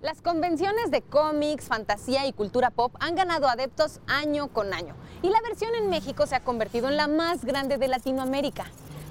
Las 0.00 0.22
convenciones 0.22 0.92
de 0.92 1.02
cómics, 1.02 1.64
fantasía 1.64 2.24
y 2.26 2.32
cultura 2.32 2.70
pop 2.70 2.94
han 3.00 3.16
ganado 3.16 3.48
adeptos 3.48 3.98
año 4.06 4.46
con 4.46 4.72
año 4.72 4.94
y 5.22 5.28
la 5.28 5.40
versión 5.40 5.74
en 5.74 5.90
México 5.90 6.24
se 6.28 6.36
ha 6.36 6.44
convertido 6.44 6.88
en 6.88 6.96
la 6.96 7.08
más 7.08 7.44
grande 7.44 7.78
de 7.78 7.88
Latinoamérica. 7.88 8.66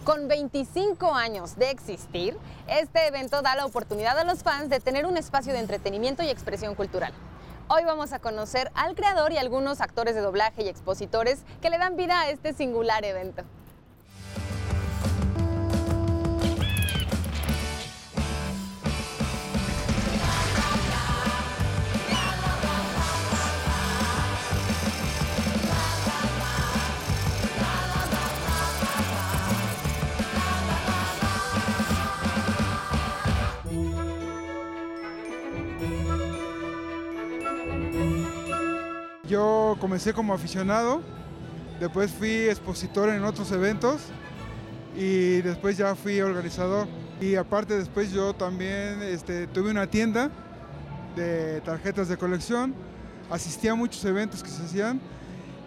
Con 0.05 0.29
25 0.29 1.13
años 1.13 1.57
de 1.57 1.71
existir, 1.71 2.37
este 2.67 3.05
evento 3.05 3.41
da 3.41 3.57
la 3.57 3.65
oportunidad 3.65 4.17
a 4.17 4.23
los 4.23 4.43
fans 4.43 4.69
de 4.69 4.79
tener 4.79 5.05
un 5.05 5.17
espacio 5.17 5.51
de 5.51 5.59
entretenimiento 5.59 6.23
y 6.23 6.29
expresión 6.29 6.73
cultural. 6.73 7.11
Hoy 7.67 7.83
vamos 7.83 8.13
a 8.13 8.19
conocer 8.19 8.71
al 8.73 8.95
creador 8.95 9.33
y 9.33 9.37
algunos 9.37 9.81
actores 9.81 10.15
de 10.15 10.21
doblaje 10.21 10.63
y 10.63 10.69
expositores 10.69 11.43
que 11.61 11.69
le 11.69 11.79
dan 11.79 11.97
vida 11.97 12.21
a 12.21 12.29
este 12.29 12.53
singular 12.53 13.03
evento. 13.03 13.43
Yo 39.27 39.75
comencé 39.81 40.13
como 40.13 40.33
aficionado, 40.33 41.01
después 41.79 42.11
fui 42.11 42.47
expositor 42.47 43.09
en 43.09 43.23
otros 43.23 43.51
eventos 43.51 44.03
y 44.95 45.41
después 45.41 45.77
ya 45.77 45.95
fui 45.95 46.21
organizador. 46.21 46.87
Y 47.19 47.35
aparte 47.35 47.77
después 47.77 48.11
yo 48.11 48.33
también 48.33 49.01
este, 49.01 49.47
tuve 49.47 49.71
una 49.71 49.87
tienda 49.87 50.31
de 51.15 51.61
tarjetas 51.61 52.07
de 52.07 52.17
colección, 52.17 52.73
asistí 53.29 53.67
a 53.67 53.75
muchos 53.75 54.03
eventos 54.05 54.43
que 54.43 54.49
se 54.49 54.63
hacían 54.63 55.01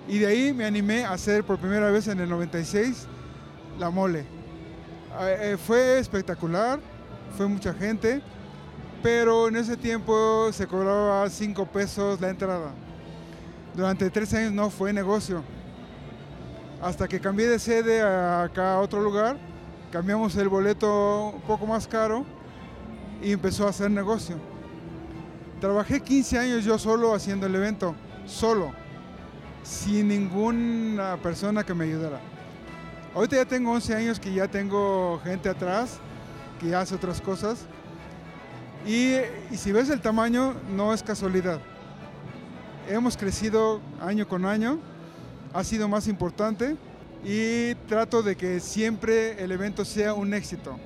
y 0.08 0.18
de 0.18 0.26
ahí 0.26 0.52
me 0.52 0.64
animé 0.64 1.04
a 1.04 1.12
hacer 1.12 1.44
por 1.44 1.58
primera 1.58 1.90
vez 1.90 2.08
en 2.08 2.20
el 2.20 2.28
96 2.28 3.06
la 3.78 3.90
mole. 3.90 4.24
Eh, 5.20 5.56
fue 5.64 5.98
espectacular, 5.98 6.80
fue 7.36 7.46
mucha 7.46 7.74
gente, 7.74 8.22
pero 9.02 9.48
en 9.48 9.56
ese 9.56 9.76
tiempo 9.76 10.52
se 10.52 10.66
cobraba 10.66 11.28
5 11.28 11.66
pesos 11.66 12.20
la 12.20 12.30
entrada. 12.30 12.72
Durante 13.74 14.10
tres 14.10 14.34
años 14.34 14.52
no 14.52 14.68
fue 14.68 14.92
negocio. 14.92 15.42
Hasta 16.82 17.06
que 17.06 17.20
cambié 17.20 17.48
de 17.48 17.58
sede 17.58 18.02
a 18.02 18.44
acá 18.44 18.74
a 18.74 18.80
otro 18.80 19.02
lugar, 19.02 19.38
cambiamos 19.92 20.34
el 20.36 20.48
boleto 20.48 21.32
un 21.34 21.40
poco 21.42 21.66
más 21.66 21.86
caro 21.86 22.24
y 23.22 23.32
empezó 23.32 23.66
a 23.66 23.70
hacer 23.70 23.90
negocio. 23.90 24.36
Trabajé 25.60 26.00
15 26.00 26.38
años 26.38 26.64
yo 26.64 26.78
solo 26.78 27.14
haciendo 27.14 27.46
el 27.46 27.54
evento, 27.54 27.94
solo, 28.26 28.72
sin 29.62 30.08
ninguna 30.08 31.18
persona 31.18 31.64
que 31.64 31.74
me 31.74 31.84
ayudara. 31.84 32.20
Ahorita 33.14 33.36
ya 33.36 33.44
tengo 33.44 33.72
11 33.72 33.94
años 33.94 34.20
que 34.20 34.32
ya 34.32 34.48
tengo 34.48 35.20
gente 35.22 35.48
atrás 35.48 35.98
que 36.60 36.74
hace 36.74 36.94
otras 36.94 37.20
cosas. 37.20 37.66
Y, 38.86 39.16
si 39.56 39.72
ves 39.72 39.90
el 39.90 40.00
tamaño, 40.00 40.54
no 40.74 40.94
es 40.94 41.02
casualidad 41.02 41.60
hemos 42.90 43.16
crecido 43.16 43.80
año 44.00 44.26
con 44.26 44.44
año, 44.44 44.78
ha 45.52 45.62
sido 45.64 45.88
más 45.88 46.08
importante 46.08 46.76
y 47.24 47.74
trato 47.86 48.22
de 48.22 48.36
que 48.36 48.60
siempre 48.60 49.42
el 49.42 49.52
evento 49.52 49.84
sea 49.84 50.14
un 50.14 50.34
éxito, 50.34 50.76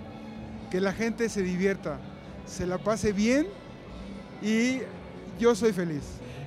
que 0.71 0.81
la 0.81 0.93
gente 0.93 1.29
se 1.29 1.43
divierta, 1.43 1.99
se 2.47 2.67
la 2.67 2.79
pase 2.79 3.13
bien 3.13 3.47
y 4.43 4.81
yo 5.39 5.55
soy 5.55 5.73
feliz. 5.73 6.03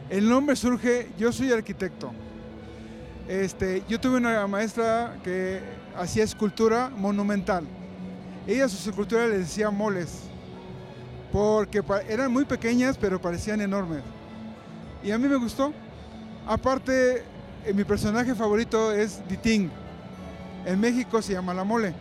El 0.10 0.30
nombre 0.30 0.56
surge, 0.56 1.10
yo 1.18 1.32
soy 1.32 1.52
arquitecto. 1.52 2.12
Este, 3.28 3.84
yo 3.90 4.00
tuve 4.00 4.18
una 4.18 4.46
maestra 4.48 5.18
que 5.24 5.60
hacía 5.98 6.24
escultura 6.24 6.90
monumental. 6.90 7.66
Ella 8.46 8.66
a 8.66 8.70
sus 8.70 8.86
esculturas 8.88 9.30
le 9.30 9.40
decía 9.40 9.70
moles, 9.70 10.20
porque 11.32 11.84
eran 12.08 12.32
muy 12.32 12.46
pequeñas 12.46 12.98
pero 12.98 13.22
parecían 13.22 13.62
enormes 13.62 14.04
y 15.04 15.12
a 15.12 15.18
mí 15.18 15.28
me 15.28 15.38
gustó. 15.38 15.74
Aparte, 16.46 17.24
eh, 17.66 17.74
mi 17.74 17.84
personaje 17.84 18.36
favorito 18.36 18.92
es 18.92 19.22
Diting. 19.28 19.70
En 20.66 20.80
México 20.80 21.22
se 21.22 21.34
llama 21.34 21.54
La 21.54 21.64
Mole, 21.64 21.94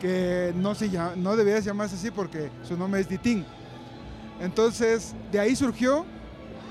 que 0.00 0.52
no, 0.54 0.74
se 0.74 0.90
llama, 0.90 1.12
no 1.16 1.36
debería 1.36 1.60
llamarse 1.60 1.96
así 1.96 2.10
porque 2.10 2.50
su 2.62 2.76
nombre 2.76 3.00
es 3.00 3.08
Diting. 3.08 3.44
Entonces, 4.40 5.14
de 5.30 5.40
ahí 5.40 5.56
surgió 5.56 6.04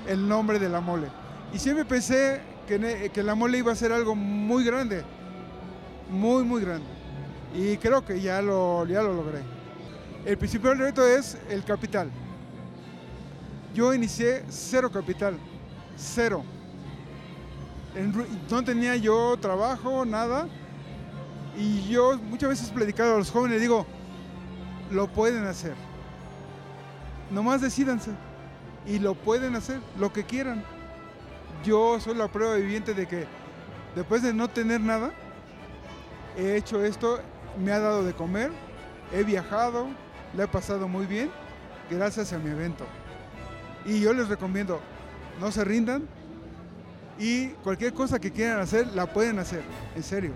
el 0.08 0.28
nombre 0.28 0.60
de 0.60 0.70
La 0.70 0.82
Mole. 0.82 1.08
Y 1.54 1.60
siempre 1.60 1.86
pensé 1.86 2.42
que, 2.68 3.12
que 3.14 3.24
La 3.24 3.36
Mole 3.36 3.58
iba 3.58 3.72
a 3.72 3.76
ser 3.76 3.92
algo 3.92 4.16
muy 4.16 4.64
grande, 4.64 5.04
muy, 6.10 6.44
muy 6.44 6.62
grande. 6.62 6.86
Y 7.56 7.78
creo 7.78 8.06
que 8.06 8.20
ya 8.20 8.42
lo, 8.42 8.86
ya 8.86 9.02
lo 9.02 9.14
logré. 9.14 9.53
El 10.26 10.38
principal 10.38 10.78
reto 10.78 11.06
es 11.06 11.38
el 11.50 11.64
capital. 11.64 12.10
Yo 13.74 13.94
inicié 13.94 14.44
cero 14.50 14.92
capital 14.92 15.38
cero. 15.96 16.44
no 18.50 18.64
tenía 18.64 18.96
yo 18.96 19.38
trabajo, 19.38 20.06
nada. 20.06 20.48
Y 21.58 21.88
yo 21.88 22.18
muchas 22.18 22.50
veces 22.50 22.70
he 22.70 22.74
predicado 22.74 23.16
a 23.16 23.18
los 23.20 23.30
jóvenes, 23.30 23.62
digo, 23.62 23.86
lo 24.92 25.08
pueden 25.08 25.46
hacer. 25.46 25.76
Nomás 27.30 27.62
decidanse. 27.62 28.12
Y 28.86 29.00
lo 29.00 29.16
pueden 29.16 29.56
hacer, 29.56 29.80
lo 29.98 30.12
que 30.12 30.26
quieran. 30.26 30.64
Yo 31.64 32.00
soy 32.00 32.16
la 32.16 32.28
prueba 32.28 32.56
viviente 32.56 32.94
de 32.94 33.08
que 33.08 33.26
después 33.96 34.22
de 34.22 34.34
no 34.34 34.50
tener 34.50 34.82
nada, 34.82 35.12
he 36.36 36.58
hecho 36.58 36.84
esto, 36.84 37.20
me 37.64 37.72
ha 37.72 37.80
dado 37.80 38.04
de 38.04 38.14
comer, 38.14 38.52
he 39.14 39.24
viajado, 39.24 39.88
le 40.36 40.44
he 40.44 40.48
pasado 40.48 40.88
muy 40.88 41.06
bien, 41.06 41.30
gracias 41.90 42.34
a 42.34 42.38
mi 42.38 42.50
evento. 42.50 42.86
Y 43.86 44.00
yo 44.00 44.14
les 44.14 44.28
recomiendo, 44.30 44.80
no 45.40 45.52
se 45.52 45.64
rindan 45.64 46.08
y 47.20 47.50
cualquier 47.64 47.94
cosa 47.94 48.20
que 48.20 48.32
quieran 48.32 48.60
hacer, 48.60 48.88
la 48.88 49.06
pueden 49.06 49.40
hacer, 49.40 49.62
en 49.96 50.04
serio. 50.04 50.32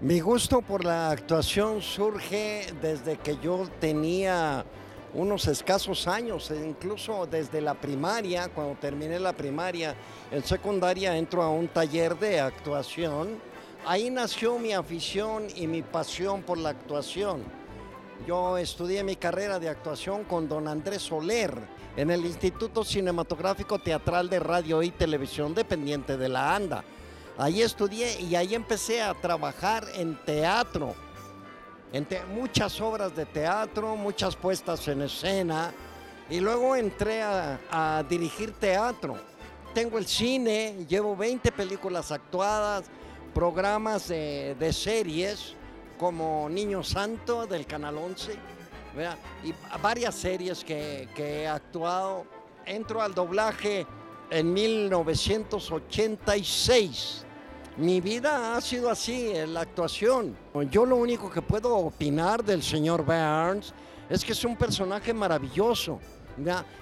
Mi 0.00 0.20
gusto 0.20 0.62
por 0.62 0.84
la 0.84 1.10
actuación 1.10 1.82
surge 1.82 2.66
desde 2.80 3.16
que 3.16 3.38
yo 3.38 3.66
tenía 3.80 4.64
unos 5.14 5.48
escasos 5.48 6.06
años, 6.06 6.50
e 6.50 6.64
incluso 6.64 7.26
desde 7.26 7.60
la 7.60 7.74
primaria, 7.74 8.48
cuando 8.54 8.74
terminé 8.74 9.18
la 9.18 9.32
primaria, 9.32 9.96
en 10.30 10.44
secundaria 10.44 11.16
entro 11.16 11.42
a 11.42 11.48
un 11.48 11.68
taller 11.68 12.16
de 12.18 12.38
actuación. 12.38 13.55
Ahí 13.88 14.10
nació 14.10 14.58
mi 14.58 14.72
afición 14.72 15.46
y 15.54 15.68
mi 15.68 15.80
pasión 15.80 16.42
por 16.42 16.58
la 16.58 16.70
actuación. 16.70 17.44
Yo 18.26 18.58
estudié 18.58 19.04
mi 19.04 19.14
carrera 19.14 19.60
de 19.60 19.68
actuación 19.68 20.24
con 20.24 20.48
don 20.48 20.66
Andrés 20.66 21.02
Soler 21.02 21.56
en 21.96 22.10
el 22.10 22.26
Instituto 22.26 22.82
Cinematográfico 22.82 23.78
Teatral 23.78 24.28
de 24.28 24.40
Radio 24.40 24.82
y 24.82 24.90
Televisión 24.90 25.54
dependiente 25.54 26.16
de 26.16 26.28
la 26.28 26.56
ANDA. 26.56 26.82
Ahí 27.38 27.62
estudié 27.62 28.20
y 28.22 28.34
ahí 28.34 28.56
empecé 28.56 29.00
a 29.00 29.14
trabajar 29.14 29.86
en 29.94 30.16
teatro, 30.24 30.92
en 31.92 32.08
muchas 32.34 32.80
obras 32.80 33.14
de 33.14 33.24
teatro, 33.24 33.94
muchas 33.94 34.34
puestas 34.34 34.88
en 34.88 35.02
escena 35.02 35.72
y 36.28 36.40
luego 36.40 36.74
entré 36.74 37.22
a, 37.22 38.04
dirigir 38.08 38.50
teatro. 38.50 39.16
Tengo 39.72 39.98
el 39.98 40.06
cine, 40.08 40.86
llevo 40.88 41.14
20 41.14 41.52
películas 41.52 42.10
actuadas, 42.10 42.90
programas 43.36 44.08
de 44.08 44.72
series 44.72 45.54
como 45.98 46.48
Niño 46.48 46.82
Santo 46.82 47.46
del 47.46 47.66
Canal 47.66 47.98
11, 47.98 48.32
y 49.44 49.52
varias 49.82 50.14
series 50.14 50.64
que, 50.64 51.06
he 51.18 51.46
actuado. 51.46 52.24
Entro 52.64 53.02
al 53.02 53.12
doblaje 53.12 53.86
en 54.30 54.54
1986. 54.54 57.26
Mi 57.76 58.00
vida 58.00 58.56
ha 58.56 58.60
sido 58.62 58.88
así, 58.88 59.34
la 59.48 59.60
actuación. 59.60 60.34
Yo 60.70 60.86
lo 60.86 60.96
único 60.96 61.30
que 61.30 61.42
puedo 61.42 61.76
opinar 61.76 62.42
del 62.42 62.62
señor 62.62 63.04
Burns 63.04 63.74
es 64.08 64.24
que 64.24 64.32
es 64.32 64.42
un 64.46 64.56
personaje 64.56 65.12
maravilloso. 65.12 66.00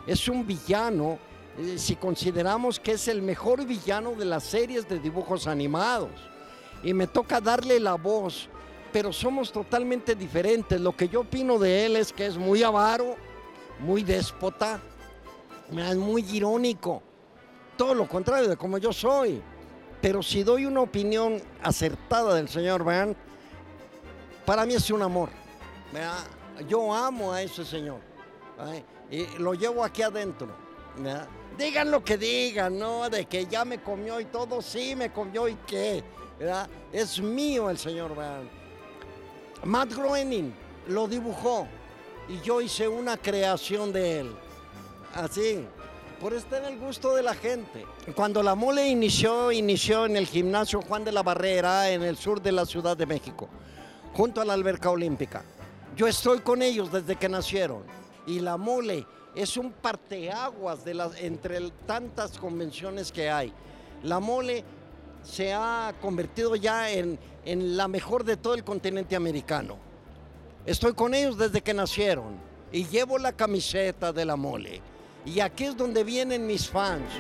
Es 0.06 0.28
un 0.28 0.46
villano, 0.46 1.18
eh, 1.58 1.78
si 1.78 1.96
consideramos 1.96 2.78
que 2.78 2.92
es 2.92 3.08
el 3.08 3.22
mejor 3.22 3.66
villano 3.66 4.12
de 4.12 4.24
las 4.24 4.44
series 4.44 4.88
de 4.88 5.00
dibujos 5.00 5.48
animados. 5.48 6.32
Y 6.84 6.94
me 6.94 7.06
toca 7.06 7.40
darle 7.40 7.81
la 7.81 7.94
voz 7.94 8.48
pero 8.94 9.12
somos 9.12 9.50
totalmente 9.50 10.14
diferentes. 10.14 10.81
Lo 10.81 10.96
que 10.96 11.08
yo 11.08 11.22
opino 11.22 11.58
de 11.58 11.84
él 11.84 11.96
es 11.96 12.12
que 12.12 12.26
es 12.26 12.36
muy 12.36 12.62
avaro, 12.62 13.16
muy 13.81 14.04
déspota, 14.04 14.78
es 15.76 15.96
muy 15.96 16.22
irónico. 16.31 17.02
Todo 17.76 17.92
lo 17.92 18.06
contrario 18.06 18.48
de 18.48 18.56
como 18.56 18.78
yo 18.78 18.92
soy. 18.92 19.42
Pero 20.00 20.22
si 20.22 20.44
doy 20.44 20.64
una 20.64 20.81
opinión 20.81 21.42
acertada 21.60 22.36
del 22.36 22.48
señor 22.48 22.84
Van, 22.84 23.16
para 24.46 24.64
mí 24.64 24.75
es 24.75 24.88
un 24.92 25.02
amor. 25.02 25.28
Yo 26.69 26.94
amo 26.94 27.32
a 27.32 27.42
ese 27.42 27.64
señor. 27.64 27.98
Y 29.10 29.26
lo 29.38 29.54
llevo 29.54 29.82
aquí 29.82 30.02
adentro. 30.02 30.46
Digan 31.58 31.90
lo 31.90 32.04
que 32.04 32.16
digan, 32.16 32.78
¿no? 32.78 33.10
De 33.10 33.25
que 33.25 33.46
ya 33.46 33.64
me 33.64 33.82
comió 33.82 34.20
y 34.20 34.26
todo, 34.26 34.62
sí 34.62 34.94
me 34.94 35.10
comió 35.10 35.48
y 35.48 35.56
qué. 35.66 36.04
Es 36.92 37.20
mío 37.20 37.70
el 37.70 37.78
señor. 37.78 38.12
Matt 39.64 39.92
Groening 39.94 40.52
lo 40.88 41.08
dibujó 41.08 41.66
y 42.28 42.40
yo 42.40 42.60
hice 42.60 42.88
una 42.88 43.16
creación 43.16 43.92
de 43.92 44.20
él. 44.20 44.36
Así, 45.14 45.64
por 46.20 46.32
estar 46.32 46.64
en 46.64 46.72
el 46.75 46.78
gusto 46.78 47.14
de 47.14 47.22
la 47.22 47.34
gente. 47.34 47.84
Cuando 48.14 48.42
la 48.42 48.54
mole 48.54 48.88
inició, 48.88 49.52
inició 49.52 50.06
en 50.06 50.16
el 50.16 50.26
gimnasio 50.26 50.82
Juan 50.82 51.04
de 51.04 51.12
la 51.12 51.22
Barrera, 51.22 51.90
en 51.90 52.02
el 52.02 52.16
sur 52.16 52.42
de 52.42 52.52
la 52.52 52.66
Ciudad 52.66 52.96
de 52.96 53.06
México, 53.06 53.48
junto 54.12 54.40
a 54.40 54.44
la 54.44 54.54
alberca 54.54 54.90
olímpica. 54.90 55.44
Yo 55.96 56.06
estoy 56.08 56.40
con 56.40 56.62
ellos 56.62 56.90
desde 56.90 57.16
que 57.16 57.28
nacieron. 57.28 57.82
Y 58.26 58.40
la 58.40 58.56
mole 58.56 59.06
es 59.34 59.56
un 59.56 59.70
parteaguas 59.70 60.84
de 60.84 60.94
las, 60.94 61.20
entre 61.20 61.70
tantas 61.86 62.38
convenciones 62.38 63.12
que 63.12 63.31
hay. 63.31 63.52
La 64.02 64.19
mole 64.19 64.64
se 65.24 65.52
ha 65.52 65.94
convertido 66.00 66.54
ya 66.54 66.90
en, 66.90 67.18
en 67.44 67.76
la 67.76 67.88
mejor 67.88 68.24
de 68.24 68.36
todo 68.36 68.54
el 68.54 68.62
continente 68.62 69.16
americano. 69.16 69.76
Estoy 70.66 70.94
con 70.94 71.14
ellos 71.14 71.36
desde 71.36 71.60
que 71.60 71.74
nacieron 71.74 72.34
y 72.70 72.86
llevo 72.86 73.18
la 73.18 73.32
camiseta 73.32 74.12
de 74.12 74.24
la 74.24 74.36
mole. 74.36 74.80
Y 75.26 75.40
aquí 75.40 75.64
es 75.64 75.76
donde 75.76 76.04
vienen 76.04 76.46
mis 76.46 76.68
fans. 76.68 77.10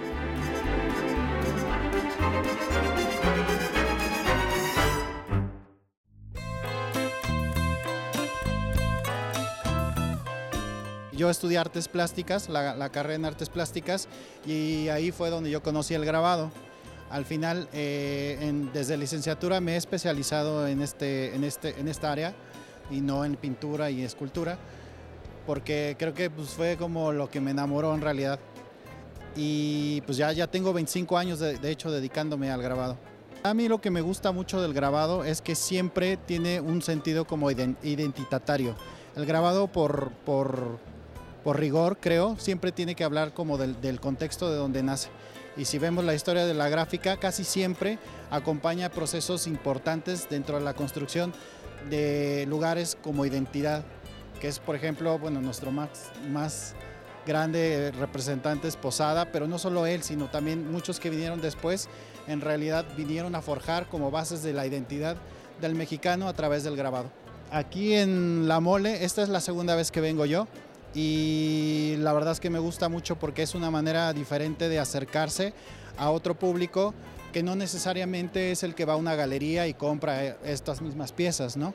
Yo 11.16 11.30
estudié 11.30 11.58
artes 11.58 11.86
plásticas, 11.86 12.48
la, 12.48 12.88
carrera 12.90 13.14
en 13.14 13.24
artes 13.24 13.48
plásticas, 13.48 14.08
y 14.44 14.88
ahí 14.88 15.12
fue 15.12 15.30
donde 15.30 15.50
yo 15.50 15.62
conocí 15.62 15.94
el 15.94 16.04
grabado. 16.04 16.50
Al 17.10 17.24
final, 17.24 17.68
eh, 17.72 18.52
desde 18.72 18.96
licenciatura 18.96 19.60
me 19.60 19.74
he 19.74 19.76
especializado 19.76 20.66
en, 20.66 20.82
este, 20.82 21.34
en, 21.34 21.44
este, 21.44 21.78
en 21.78 21.88
esta 21.88 22.10
área 22.10 22.34
y 22.90 23.00
no 23.00 23.24
en 23.24 23.36
pintura 23.36 23.90
y 23.90 24.02
escultura, 24.02 24.58
porque 25.46 25.96
creo 25.98 26.14
que 26.14 26.30
pues, 26.30 26.48
fue 26.50 26.76
como 26.76 27.12
lo 27.12 27.30
que 27.30 27.40
me 27.40 27.52
enamoró 27.52 27.94
en 27.94 28.00
realidad. 28.00 28.40
Y 29.36 30.00
pues 30.02 30.16
ya, 30.16 30.32
ya 30.32 30.46
tengo 30.46 30.72
25 30.72 31.18
años 31.18 31.38
de, 31.40 31.70
hecho 31.70 31.90
dedicándome 31.90 32.50
al 32.50 32.62
grabado. 32.62 32.96
A 33.42 33.52
mí 33.52 33.68
lo 33.68 33.80
que 33.80 33.90
me 33.90 34.00
gusta 34.00 34.32
mucho 34.32 34.62
del 34.62 34.72
grabado 34.72 35.24
es 35.24 35.42
que 35.42 35.54
siempre 35.54 36.16
tiene 36.16 36.60
un 36.60 36.82
sentido 36.82 37.26
como 37.26 37.50
identitario. 37.50 38.74
El 39.16 39.26
grabado 39.26 39.66
por, 39.68 40.12
por, 40.24 40.78
por 41.44 41.60
rigor, 41.60 41.98
creo, 42.00 42.36
siempre 42.38 42.72
tiene 42.72 42.94
que 42.94 43.04
hablar 43.04 43.34
como 43.34 43.58
del, 43.58 44.00
contexto 44.00 44.50
de 44.50 44.56
donde 44.56 44.82
nace. 44.82 45.10
Y 45.56 45.66
si 45.66 45.78
vemos 45.78 46.04
la 46.04 46.14
historia 46.14 46.46
de 46.46 46.54
la 46.54 46.68
gráfica, 46.68 47.16
casi 47.16 47.44
siempre 47.44 47.98
acompaña 48.30 48.90
procesos 48.90 49.46
importantes 49.46 50.28
dentro 50.28 50.58
de 50.58 50.64
la 50.64 50.74
construcción 50.74 51.32
de 51.88 52.44
lugares 52.48 52.96
como 53.02 53.24
identidad, 53.24 53.84
que 54.40 54.48
es 54.48 54.58
por 54.58 54.74
ejemplo, 54.74 55.18
bueno, 55.18 55.40
nuestro 55.40 55.70
más, 55.70 56.10
más 56.30 56.74
grande 57.24 57.92
representante 57.98 58.68
es 58.68 58.76
Posada, 58.76 59.30
pero 59.30 59.46
no 59.46 59.58
solo 59.58 59.86
él, 59.86 60.02
sino 60.02 60.28
también 60.28 60.70
muchos 60.70 60.98
que 60.98 61.10
vinieron 61.10 61.40
después, 61.40 61.88
en 62.26 62.40
realidad 62.40 62.84
vinieron 62.96 63.34
a 63.34 63.42
forjar 63.42 63.86
como 63.88 64.10
bases 64.10 64.42
de 64.42 64.52
la 64.52 64.66
identidad 64.66 65.16
del 65.60 65.74
mexicano 65.74 66.28
a 66.28 66.32
través 66.32 66.64
del 66.64 66.76
grabado. 66.76 67.10
Aquí 67.50 67.94
en 67.94 68.48
La 68.48 68.60
Mole, 68.60 69.04
esta 69.04 69.22
es 69.22 69.28
la 69.28 69.40
segunda 69.40 69.76
vez 69.76 69.90
que 69.90 70.00
vengo 70.00 70.26
yo 70.26 70.48
y 70.94 71.96
la 71.98 72.12
verdad 72.12 72.32
es 72.32 72.40
que 72.40 72.50
me 72.50 72.60
gusta 72.60 72.88
mucho 72.88 73.16
porque 73.16 73.42
es 73.42 73.54
una 73.54 73.70
manera 73.70 74.12
diferente 74.12 74.68
de 74.68 74.78
acercarse 74.78 75.52
a 75.98 76.10
otro 76.10 76.34
público 76.38 76.94
que 77.32 77.42
no 77.42 77.56
necesariamente 77.56 78.52
es 78.52 78.62
el 78.62 78.76
que 78.76 78.84
va 78.84 78.92
a 78.92 78.96
una 78.96 79.16
galería 79.16 79.66
y 79.66 79.74
compra 79.74 80.24
eh, 80.24 80.36
estas 80.44 80.80
mismas 80.80 81.10
piezas, 81.10 81.56
¿no? 81.56 81.74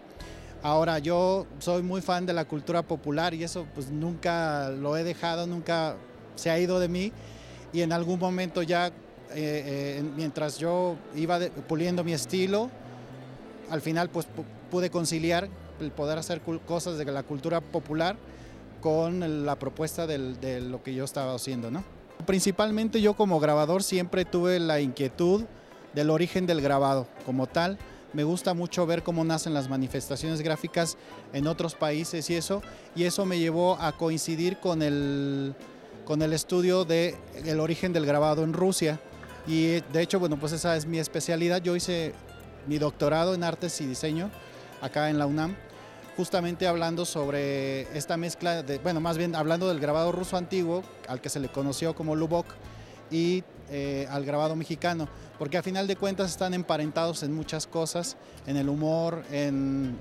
Ahora, 0.63 0.99
yo 0.99 1.45
soy 1.59 1.83
muy 1.83 2.01
fan 2.01 2.25
de 2.25 2.33
la 2.33 2.45
cultura 2.45 2.81
popular 2.81 3.33
y 3.33 3.43
eso 3.43 3.65
pues 3.75 3.89
nunca 3.91 4.69
lo 4.69 4.95
he 4.95 5.03
dejado, 5.03 5.47
nunca 5.47 5.95
se 6.35 6.49
ha 6.49 6.59
ido 6.59 6.79
de 6.79 6.87
mí 6.87 7.11
y 7.73 7.81
en 7.81 7.91
algún 7.91 8.19
momento 8.19 8.61
ya, 8.61 8.87
eh, 8.87 8.91
eh, 9.35 10.03
mientras 10.15 10.57
yo 10.57 10.95
iba 11.15 11.39
puliendo 11.67 12.03
mi 12.03 12.13
estilo, 12.13 12.69
al 13.69 13.81
final 13.81 14.09
pues 14.09 14.27
pude 14.71 14.89
conciliar 14.89 15.49
el 15.79 15.91
poder 15.91 16.17
hacer 16.17 16.41
cosas 16.65 16.97
de 16.97 17.05
la 17.05 17.23
cultura 17.23 17.61
popular 17.61 18.17
con 18.81 19.45
la 19.45 19.57
propuesta 19.57 20.07
de 20.07 20.61
lo 20.61 20.83
que 20.83 20.93
yo 20.93 21.03
estaba 21.03 21.33
haciendo, 21.33 21.71
¿no? 21.71 21.83
Principalmente 22.25 23.01
yo 23.01 23.13
como 23.13 23.39
grabador 23.39 23.83
siempre 23.83 24.25
tuve 24.25 24.59
la 24.59 24.79
inquietud 24.81 25.45
del 25.93 26.09
origen 26.09 26.45
del 26.45 26.61
grabado 26.61 27.07
como 27.25 27.47
tal. 27.47 27.77
Me 28.13 28.23
gusta 28.23 28.53
mucho 28.53 28.85
ver 28.85 29.03
cómo 29.03 29.23
nacen 29.23 29.53
las 29.53 29.69
manifestaciones 29.69 30.41
gráficas 30.41 30.97
en 31.33 31.47
otros 31.47 31.75
países 31.75 32.29
y 32.29 32.35
eso, 32.35 32.61
y 32.95 33.03
eso 33.03 33.25
me 33.25 33.39
llevó 33.39 33.75
a 33.79 33.91
coincidir 33.91 34.57
con 34.57 34.81
el, 34.81 35.53
con 36.05 36.21
el 36.21 36.33
estudio 36.33 36.85
del 36.85 37.15
el 37.45 37.59
origen 37.59 37.93
del 37.93 38.05
grabado 38.05 38.43
en 38.43 38.53
Rusia. 38.53 38.99
Y 39.47 39.81
de 39.93 40.01
hecho, 40.01 40.19
bueno, 40.19 40.37
pues 40.39 40.51
esa 40.51 40.75
es 40.75 40.85
mi 40.85 40.99
especialidad. 40.99 41.61
Yo 41.61 41.75
hice 41.75 42.13
mi 42.67 42.77
doctorado 42.77 43.33
en 43.33 43.43
artes 43.43 43.79
y 43.81 43.85
diseño 43.85 44.29
acá 44.81 45.09
en 45.09 45.19
la 45.19 45.25
UNAM 45.25 45.55
justamente 46.19 46.67
hablando 46.67 47.05
sobre 47.05 47.83
esta 47.97 48.17
mezcla, 48.17 48.61
de, 48.61 48.77
bueno, 48.79 48.99
más 48.99 49.17
bien 49.17 49.35
hablando 49.35 49.69
del 49.69 49.79
grabado 49.79 50.11
ruso 50.11 50.35
antiguo, 50.35 50.83
al 51.07 51.21
que 51.21 51.29
se 51.29 51.39
le 51.39 51.47
conoció 51.47 51.95
como 51.95 52.13
Lubok, 52.13 52.45
y 53.09 53.45
eh, 53.71 54.05
al 54.11 54.25
grabado 54.25 54.53
mexicano, 54.57 55.07
porque 55.37 55.57
a 55.57 55.63
final 55.63 55.87
de 55.87 55.95
cuentas 55.95 56.29
están 56.29 56.53
emparentados 56.53 57.23
en 57.23 57.31
muchas 57.33 57.67
cosas, 57.67 58.17
en 58.47 58.57
el 58.57 58.67
humor, 58.67 59.23
en, 59.31 59.97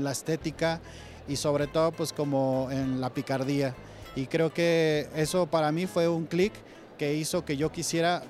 la 0.00 0.12
estética 0.12 0.78
y 1.26 1.34
sobre 1.34 1.66
todo 1.66 1.90
pues 1.90 2.12
como 2.12 2.68
en 2.70 3.00
la 3.00 3.10
picardía. 3.10 3.74
Y 4.14 4.28
creo 4.28 4.54
que 4.54 5.08
eso 5.16 5.46
para 5.46 5.72
mí 5.72 5.86
fue 5.88 6.06
un 6.06 6.26
clic 6.26 6.52
que 6.96 7.14
hizo 7.14 7.44
que 7.44 7.56
yo 7.56 7.72
quisiera 7.72 8.22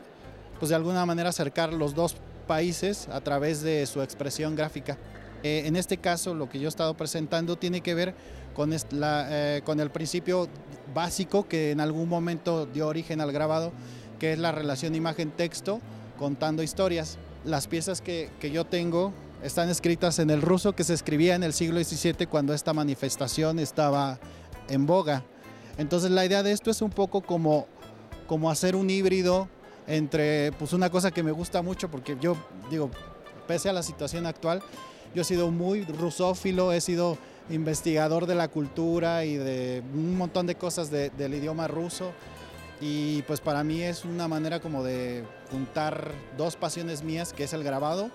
pues 0.59 0.71
de 0.71 0.77
alguna 0.77 1.05
manera 1.05 1.29
acercar 1.29 1.75
los 1.75 1.95
dos 1.95 2.17
países 2.47 3.07
a 3.11 3.21
través 3.21 3.61
de 3.61 3.85
su 3.85 4.01
expresión 4.01 4.57
gráfica. 4.57 4.97
Eh, 5.43 5.63
en 5.67 5.77
este 5.77 5.99
caso, 5.99 6.35
lo 6.35 6.49
que 6.49 6.59
yo 6.59 6.67
he 6.67 6.69
estado 6.69 6.95
presentando 6.95 7.57
tiene 7.57 7.81
que 7.81 7.95
ver 7.95 8.15
con, 8.55 8.73
eh, 8.73 9.63
con 9.65 9.81
el 9.81 9.91
principio 9.91 10.49
básico 10.95 11.47
que 11.47 11.71
en 11.71 11.81
algún 11.81 12.09
momento 12.09 12.67
dio 12.67 12.89
origen 12.89 13.21
al 13.21 13.33
grabado, 13.33 13.73
que 14.19 14.33
es 14.33 14.39
la 14.39 14.53
relación 14.53 14.95
imagen-texto 14.95 15.81
contando 16.19 16.63
historias. 16.63 17.19
Las 17.45 17.69
piezas 17.69 18.01
que, 18.01 18.31
que, 18.41 18.51
yo 18.51 18.65
tengo 18.65 19.13
están 19.45 19.69
escritas 19.69 20.19
en 20.19 20.31
el 20.31 20.43
ruso 20.43 20.75
que 20.75 20.83
se 20.83 20.95
escribía 20.95 21.37
en 21.37 21.45
el 21.45 21.53
siglo 21.53 21.83
XVII 21.83 22.27
cuando 22.27 22.53
esta 22.53 22.73
manifestación 22.73 23.61
estaba 23.61 24.19
en 24.69 24.87
boga. 24.87 25.23
Entonces 25.79 26.11
la 26.11 26.27
idea 26.27 26.43
de 26.43 26.51
esto 26.51 26.71
es 26.71 26.83
un 26.83 26.91
poco 26.91 27.21
como, 27.21 27.67
como 28.27 28.51
hacer 28.51 28.75
un 28.75 28.91
híbrido 28.91 29.49
entre 29.87 30.53
pues 30.53 30.73
una 30.73 30.91
cosa 30.91 31.13
que 31.13 31.23
me 31.23 31.31
gusta 31.31 31.63
mucho 31.63 31.89
porque 31.89 32.17
yo 32.21 32.37
digo, 32.71 32.91
pese 33.47 33.69
a 33.69 33.73
la 33.73 33.83
situación 33.83 34.27
actual, 34.27 34.63
yo 35.15 35.23
he 35.23 35.25
sido 35.25 35.51
muy 35.51 35.85
rusófilo, 35.85 36.73
he 36.73 36.81
sido 36.81 37.19
investigador 37.51 38.27
de 38.27 38.35
la 38.35 38.49
cultura 38.49 39.25
y 39.25 39.37
de 39.37 39.83
un 39.95 40.17
montón 40.17 40.47
de 40.47 40.55
cosas 40.55 40.91
del 40.91 41.35
idioma 41.35 41.69
ruso. 41.69 42.13
Y 42.81 43.23
pues 43.23 43.41
para 43.41 43.65
mí 43.65 43.83
es 43.83 44.05
una 44.05 44.29
manera 44.29 44.61
como 44.61 44.85
de 44.85 45.25
juntar 45.51 46.13
dos 46.37 46.57
pasiones 46.57 47.03
mías, 47.03 47.33
que 47.33 47.45
es 47.45 47.53
el 47.53 47.65
grabado, 47.65 48.11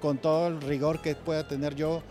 con 0.00 0.18
todo 0.18 0.48
el 0.48 0.60
rigor 0.62 1.02
que 1.02 1.14
pueda 1.14 1.46
tener 1.46 1.74
yo 1.74 2.02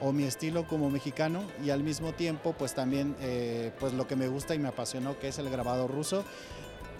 o 0.00 0.12
mi 0.12 0.24
estilo 0.24 0.66
como 0.66 0.90
mexicano 0.90 1.42
y 1.64 1.70
al 1.70 1.82
mismo 1.82 2.12
tiempo 2.12 2.54
pues 2.58 2.74
también 2.74 3.16
eh, 3.20 3.72
pues 3.80 3.94
lo 3.94 4.06
que 4.06 4.16
me 4.16 4.28
gusta 4.28 4.54
y 4.54 4.58
me 4.58 4.68
apasionó 4.68 5.18
que 5.18 5.28
es 5.28 5.38
el 5.38 5.48
grabado 5.48 5.88
ruso 5.88 6.22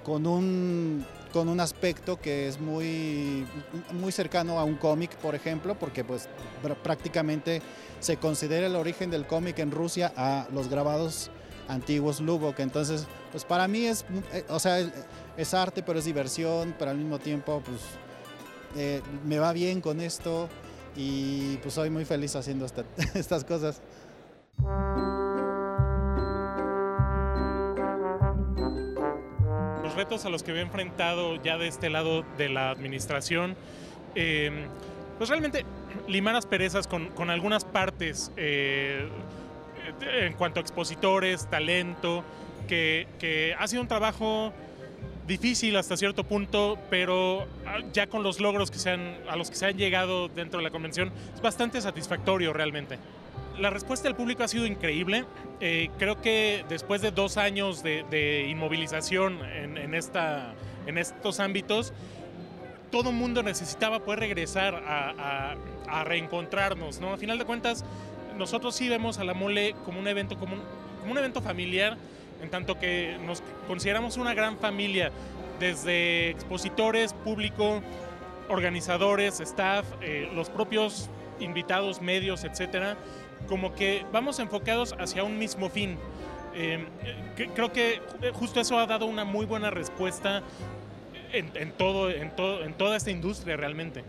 con 0.02 0.26
un 0.26 1.04
con 1.37 1.50
un 1.50 1.61
aspecto 1.61 2.19
que 2.19 2.49
es 2.49 2.59
muy, 2.59 3.47
muy 3.93 4.11
cercano 4.11 4.59
a 4.59 4.64
un 4.64 4.76
cómic, 4.76 5.14
por 5.16 5.35
ejemplo, 5.35 5.78
porque 5.78 6.02
pues 6.02 6.31
prácticamente 6.83 7.61
se 8.00 8.16
considera 8.16 8.66
el 8.66 8.75
origen 8.75 9.11
del 9.11 9.26
cómic 9.26 9.59
en 9.59 9.71
Rusia 9.71 10.14
a 10.16 10.47
los 10.50 10.69
grabados 10.69 11.31
antiguos 11.69 12.23
Lubok. 12.23 12.59
Entonces, 12.61 13.07
pues 13.33 13.45
para 13.45 13.69
mí 13.69 13.85
es, 13.85 14.07
eh, 14.33 14.47
o 14.49 14.59
sea, 14.59 14.78
es 15.37 15.52
arte, 15.52 15.83
pero 15.83 15.99
es 15.99 16.07
diversión, 16.07 16.75
pero 16.78 16.93
al 16.93 16.97
mismo 16.97 17.19
tiempo, 17.19 17.62
pues 17.62 17.83
eh, 18.75 19.02
me 19.26 19.38
va 19.38 19.52
bien 19.52 19.83
con 19.83 20.00
esto 20.00 20.49
y 20.97 21.59
pues 21.59 21.75
soy 21.75 21.90
muy 21.90 22.07
feliz 22.07 22.35
haciendo 22.35 22.64
estas 23.14 23.45
cosas. 23.45 23.83
Retos 29.96 30.24
a 30.24 30.28
los 30.28 30.42
que 30.42 30.52
he 30.52 30.60
enfrentado 30.60 31.42
ya 31.42 31.58
de 31.58 31.68
este 31.68 31.90
lado 31.90 32.24
de 32.36 32.48
la 32.48 32.70
administración, 32.70 33.56
eh, 34.14 34.66
pues 35.18 35.30
realmente 35.30 35.64
limar 36.06 36.36
asperezas 36.36 36.86
con, 36.86 37.08
con 37.08 37.30
algunas 37.30 37.64
partes 37.64 38.30
eh, 38.36 39.08
en 40.02 40.34
cuanto 40.34 40.60
a 40.60 40.62
expositores, 40.62 41.48
talento, 41.48 42.22
que, 42.68 43.08
que 43.18 43.54
ha 43.58 43.66
sido 43.66 43.82
un 43.82 43.88
trabajo 43.88 44.52
difícil 45.26 45.76
hasta 45.76 45.96
cierto 45.96 46.24
punto, 46.24 46.78
pero 46.90 47.46
ah, 47.66 47.78
ya 47.92 48.06
con 48.06 48.22
los 48.22 48.40
logros 48.40 48.70
que 48.70 48.78
se 48.78 48.90
han, 48.90 49.16
a 49.28 49.36
los 49.36 49.50
que 49.50 49.56
se 49.56 49.66
han 49.66 49.76
llegado 49.76 50.28
dentro 50.28 50.58
de 50.58 50.64
la 50.64 50.70
convención, 50.70 51.12
es 51.34 51.40
bastante 51.40 51.80
satisfactorio 51.80 52.52
realmente. 52.52 52.98
La 53.58 53.70
respuesta 53.70 54.08
del 54.08 54.16
público 54.16 54.42
ha 54.42 54.48
sido 54.48 54.66
increíble. 54.66 55.25
Eh, 55.60 55.88
creo 55.98 56.20
que 56.20 56.64
después 56.68 57.00
de 57.00 57.10
dos 57.10 57.36
años 57.36 57.82
de, 57.82 58.46
inmovilización 58.48 59.40
en, 59.44 59.94
estos 59.94 61.40
ámbitos, 61.40 61.92
todo 62.90 63.12
mundo 63.12 63.42
necesitaba 63.42 64.00
poder 64.00 64.20
regresar 64.20 64.75
a, 64.86 65.54
reencontrarnos. 66.04 67.00
¿no? 67.00 67.12
A 67.12 67.16
final 67.16 67.38
de 67.38 67.44
cuentas, 67.44 67.84
nosotros 68.36 68.75
sí 68.75 68.88
vemos 68.88 69.18
a 69.18 69.25
la 69.25 69.34
mole 69.34 69.75
como 69.84 70.00
un 70.00 70.08
evento, 70.08 70.38
como 70.38 70.56
un 71.08 71.18
evento 71.18 71.40
familiar 71.40 71.96
en 72.42 72.50
tanto 72.50 72.78
que 72.78 73.16
nos 73.25 73.42
consideramos 73.66 74.16
una 74.16 74.34
gran 74.34 74.58
familia, 74.58 75.10
desde 75.58 76.30
expositores, 76.30 77.12
público, 77.12 77.82
organizadores, 78.48 79.40
staff, 79.40 79.86
eh, 80.02 80.28
los 80.34 80.50
propios 80.50 81.08
invitados, 81.40 82.00
medios, 82.00 82.44
etcétera, 82.44 82.96
como 83.49 83.75
que 83.75 84.05
vamos 84.12 84.38
enfocados 84.38 84.95
hacia 84.99 85.25
un 85.25 85.38
mismo 85.38 85.69
fin. 85.71 85.99
Eh, 86.55 86.85
creo 87.55 87.73
que 87.73 88.00
justo 88.33 88.61
eso 88.61 88.78
ha 88.78 88.87
dado 88.87 89.07
una 89.07 89.25
muy 89.25 89.45
buena 89.45 89.71
respuesta 89.71 90.43
en, 91.33 91.50
en, 91.55 91.73
todo, 91.73 92.11
en, 92.11 92.35
todo, 92.35 92.64
en 92.64 92.75
toda 92.75 92.97
esta 92.97 93.11
industria 93.11 93.57
realmente. 93.57 94.05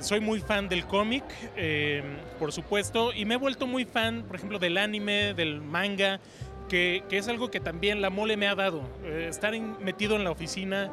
Soy 0.00 0.20
muy 0.20 0.40
fan 0.40 0.68
del 0.68 0.86
cómic, 0.86 1.24
eh, 1.56 2.02
por 2.38 2.52
supuesto, 2.52 3.12
y 3.12 3.24
me 3.24 3.34
he 3.34 3.36
vuelto 3.38 3.66
muy 3.66 3.86
fan, 3.86 4.22
por 4.22 4.36
ejemplo, 4.36 4.58
del 4.58 4.76
anime, 4.76 5.32
del 5.32 5.62
manga, 5.62 6.20
que, 6.68 7.02
que, 7.08 7.16
es 7.16 7.26
algo 7.26 7.50
que 7.50 7.58
también 7.58 8.02
la 8.02 8.10
mole 8.10 8.36
me 8.36 8.46
ha 8.48 8.54
dado. 8.54 8.82
Eh, 9.04 9.26
estar 9.30 9.54
en, 9.54 9.82
metido 9.82 10.16
en 10.16 10.24
la 10.24 10.30
oficina 10.30 10.92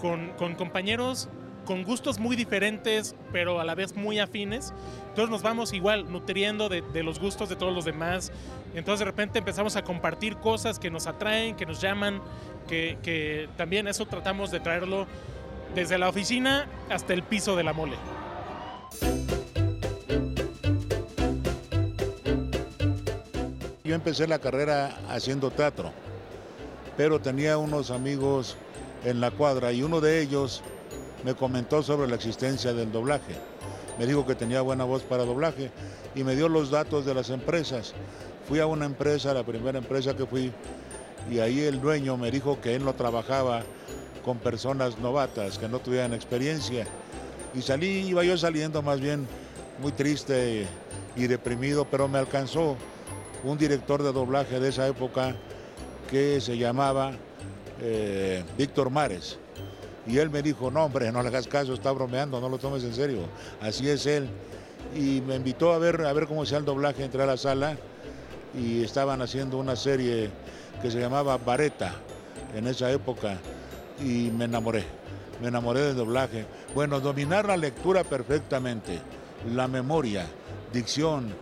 con, 0.00 0.30
con, 0.30 0.56
compañeros 0.56 1.28
con 1.64 1.82
gustos 1.84 2.18
muy 2.18 2.36
diferentes, 2.36 3.14
pero 3.32 3.60
a 3.60 3.64
la 3.64 3.74
vez 3.74 3.96
muy 3.96 4.18
afines. 4.18 4.72
Entonces 5.08 5.30
nos 5.30 5.42
vamos 5.42 5.72
igual 5.72 6.10
nutriendo 6.10 6.68
de, 6.68 6.82
los 7.02 7.18
gustos 7.18 7.48
de 7.48 7.56
todos 7.56 7.74
los 7.74 7.84
demás. 7.84 8.32
Entonces 8.74 9.00
de 9.00 9.04
repente 9.06 9.38
empezamos 9.38 9.76
a 9.76 9.82
compartir 9.82 10.36
cosas 10.36 10.78
que 10.78 10.90
nos 10.90 11.06
atraen, 11.06 11.56
que 11.56 11.66
nos 11.66 11.80
llaman, 11.80 12.20
que 12.68 13.48
también 13.56 13.88
eso 13.88 14.06
tratamos 14.06 14.50
de 14.50 14.60
traerlo 14.60 15.06
desde 15.74 15.98
la 15.98 16.08
oficina 16.08 16.66
hasta 16.88 17.12
el 17.12 17.22
piso 17.22 17.56
de 17.56 17.64
la 17.64 17.72
mole. 17.72 17.96
Yo 23.84 23.94
empecé 23.94 24.26
la 24.26 24.38
carrera 24.38 24.96
haciendo 25.10 25.50
teatro, 25.50 25.92
pero 26.96 27.20
tenía 27.20 27.58
unos 27.58 27.90
amigos 27.90 28.56
en 29.04 29.20
la 29.20 29.30
cuadra 29.30 29.72
y 29.72 29.82
uno 29.82 30.00
de 30.00 30.22
ellos 30.22 30.62
me 31.24 31.34
comentó 31.34 31.82
sobre 31.82 32.08
la 32.08 32.16
existencia 32.16 32.72
del 32.72 32.92
doblaje. 32.92 33.34
Me 33.98 34.06
dijo 34.06 34.26
que 34.26 34.34
tenía 34.34 34.60
buena 34.60 34.84
voz 34.84 35.02
para 35.02 35.24
doblaje 35.24 35.70
y 36.14 36.22
me 36.22 36.36
dio 36.36 36.48
los 36.48 36.70
datos 36.70 37.06
de 37.06 37.14
las 37.14 37.30
empresas. 37.30 37.94
Fui 38.46 38.60
a 38.60 38.66
una 38.66 38.84
empresa, 38.84 39.32
la 39.32 39.42
primera 39.42 39.78
empresa 39.78 40.14
que 40.14 40.26
fui, 40.26 40.52
y 41.30 41.38
ahí 41.38 41.60
el 41.60 41.80
dueño 41.80 42.16
me 42.16 42.30
dijo 42.30 42.60
que 42.60 42.74
él 42.74 42.84
no 42.84 42.94
trabajaba 42.94 43.62
con 44.24 44.38
personas 44.38 44.98
novatas, 44.98 45.58
que 45.58 45.68
no 45.68 45.78
tuvieran 45.78 46.12
experiencia. 46.12 46.86
Y 47.54 47.62
salí, 47.62 48.08
iba 48.08 48.22
yo 48.24 48.36
saliendo 48.36 48.82
más 48.82 49.00
bien 49.00 49.26
muy 49.80 49.92
triste 49.92 50.66
y 51.16 51.26
deprimido, 51.26 51.86
pero 51.90 52.08
me 52.08 52.18
alcanzó 52.18 52.76
un 53.44 53.56
director 53.56 54.02
de 54.02 54.12
doblaje 54.12 54.60
de 54.60 54.68
esa 54.68 54.86
época 54.86 55.34
que 56.10 56.40
se 56.40 56.58
llamaba 56.58 57.12
eh, 57.80 58.44
Víctor 58.58 58.90
Mares. 58.90 59.38
Y 60.06 60.18
él 60.18 60.30
me 60.30 60.42
dijo, 60.42 60.70
no 60.70 60.84
hombre, 60.84 61.10
no 61.10 61.22
le 61.22 61.28
hagas 61.28 61.46
caso, 61.46 61.72
está 61.74 61.90
bromeando, 61.92 62.40
no 62.40 62.48
lo 62.48 62.58
tomes 62.58 62.84
en 62.84 62.94
serio. 62.94 63.20
Así 63.60 63.88
es 63.88 64.06
él. 64.06 64.28
Y 64.94 65.22
me 65.22 65.36
invitó 65.36 65.72
a 65.72 65.78
ver, 65.78 66.04
a 66.04 66.12
ver 66.12 66.26
cómo 66.26 66.42
hacía 66.42 66.58
el 66.58 66.64
doblaje, 66.64 67.04
entré 67.04 67.22
a 67.22 67.26
la 67.26 67.36
sala 67.36 67.76
y 68.54 68.84
estaban 68.84 69.22
haciendo 69.22 69.58
una 69.58 69.76
serie 69.76 70.30
que 70.82 70.90
se 70.90 71.00
llamaba 71.00 71.36
Vareta 71.38 71.94
en 72.54 72.66
esa 72.66 72.90
época 72.90 73.38
y 74.00 74.30
me 74.30 74.44
enamoré, 74.44 74.84
me 75.40 75.48
enamoré 75.48 75.80
del 75.80 75.96
doblaje. 75.96 76.44
Bueno, 76.74 77.00
dominar 77.00 77.46
la 77.46 77.56
lectura 77.56 78.04
perfectamente, 78.04 79.00
la 79.52 79.68
memoria, 79.68 80.26
dicción, 80.72 81.34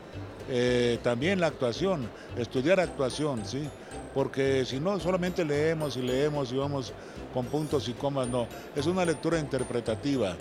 eh, 0.49 0.99
también 1.03 1.41
la 1.41 1.49
actuación, 1.49 2.09
estudiar 2.37 2.81
actuación, 2.81 3.45
¿sí? 3.45 3.69
Porque 4.15 4.65
si 4.65 4.81
no, 4.81 4.99
solamente 5.01 5.45
leemos 5.45 5.97
y 5.97 6.03
leemos 6.03 6.53
y 6.53 6.57
vamos 6.57 6.93
con 7.33 7.47
puntos 7.47 7.89
y 7.89 7.93
comas, 7.93 8.29
no. 8.29 8.47
Es 8.77 8.87
una 8.87 9.05
lectura 9.05 9.39
interpretativa. 9.39 10.37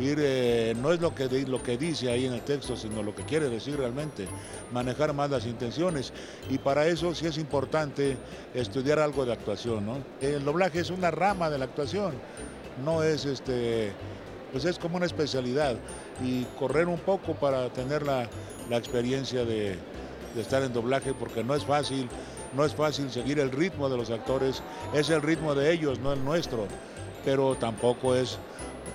Ir, 0.00 0.18
eh, 0.20 0.74
no 0.80 0.92
es 0.92 1.00
lo 1.00 1.14
que, 1.14 1.28
lo 1.46 1.62
que 1.62 1.76
dice 1.76 2.10
ahí 2.10 2.24
en 2.24 2.32
el 2.32 2.40
texto, 2.40 2.76
sino 2.76 3.02
lo 3.02 3.14
que 3.14 3.24
quiere 3.24 3.50
decir 3.50 3.76
realmente, 3.76 4.26
manejar 4.72 5.12
más 5.12 5.30
las 5.30 5.44
intenciones. 5.44 6.12
Y 6.48 6.58
para 6.58 6.86
eso 6.86 7.14
sí 7.14 7.26
es 7.26 7.36
importante 7.36 8.16
estudiar 8.54 8.98
algo 8.98 9.26
de 9.26 9.34
actuación. 9.34 9.84
¿no? 9.84 9.98
El 10.20 10.44
doblaje 10.44 10.80
es 10.80 10.90
una 10.90 11.10
rama 11.10 11.50
de 11.50 11.58
la 11.58 11.66
actuación, 11.66 12.14
no 12.82 13.02
es 13.02 13.26
este, 13.26 13.92
pues 14.50 14.64
es 14.64 14.78
como 14.78 14.96
una 14.96 15.06
especialidad. 15.06 15.76
Y 16.24 16.44
correr 16.58 16.88
un 16.88 17.00
poco 17.00 17.34
para 17.34 17.68
tener 17.70 18.02
la, 18.02 18.30
la 18.70 18.76
experiencia 18.78 19.44
de, 19.44 19.76
de 20.34 20.40
estar 20.40 20.62
en 20.62 20.72
doblaje, 20.72 21.12
porque 21.14 21.44
no 21.44 21.54
es 21.54 21.64
fácil, 21.64 22.08
no 22.54 22.64
es 22.64 22.74
fácil 22.74 23.10
seguir 23.10 23.38
el 23.38 23.50
ritmo 23.50 23.88
de 23.88 23.96
los 23.96 24.10
actores, 24.10 24.62
es 24.94 25.10
el 25.10 25.22
ritmo 25.22 25.54
de 25.54 25.72
ellos, 25.72 25.98
no 25.98 26.12
el 26.12 26.24
nuestro, 26.24 26.66
pero 27.24 27.54
tampoco 27.56 28.14
es 28.14 28.38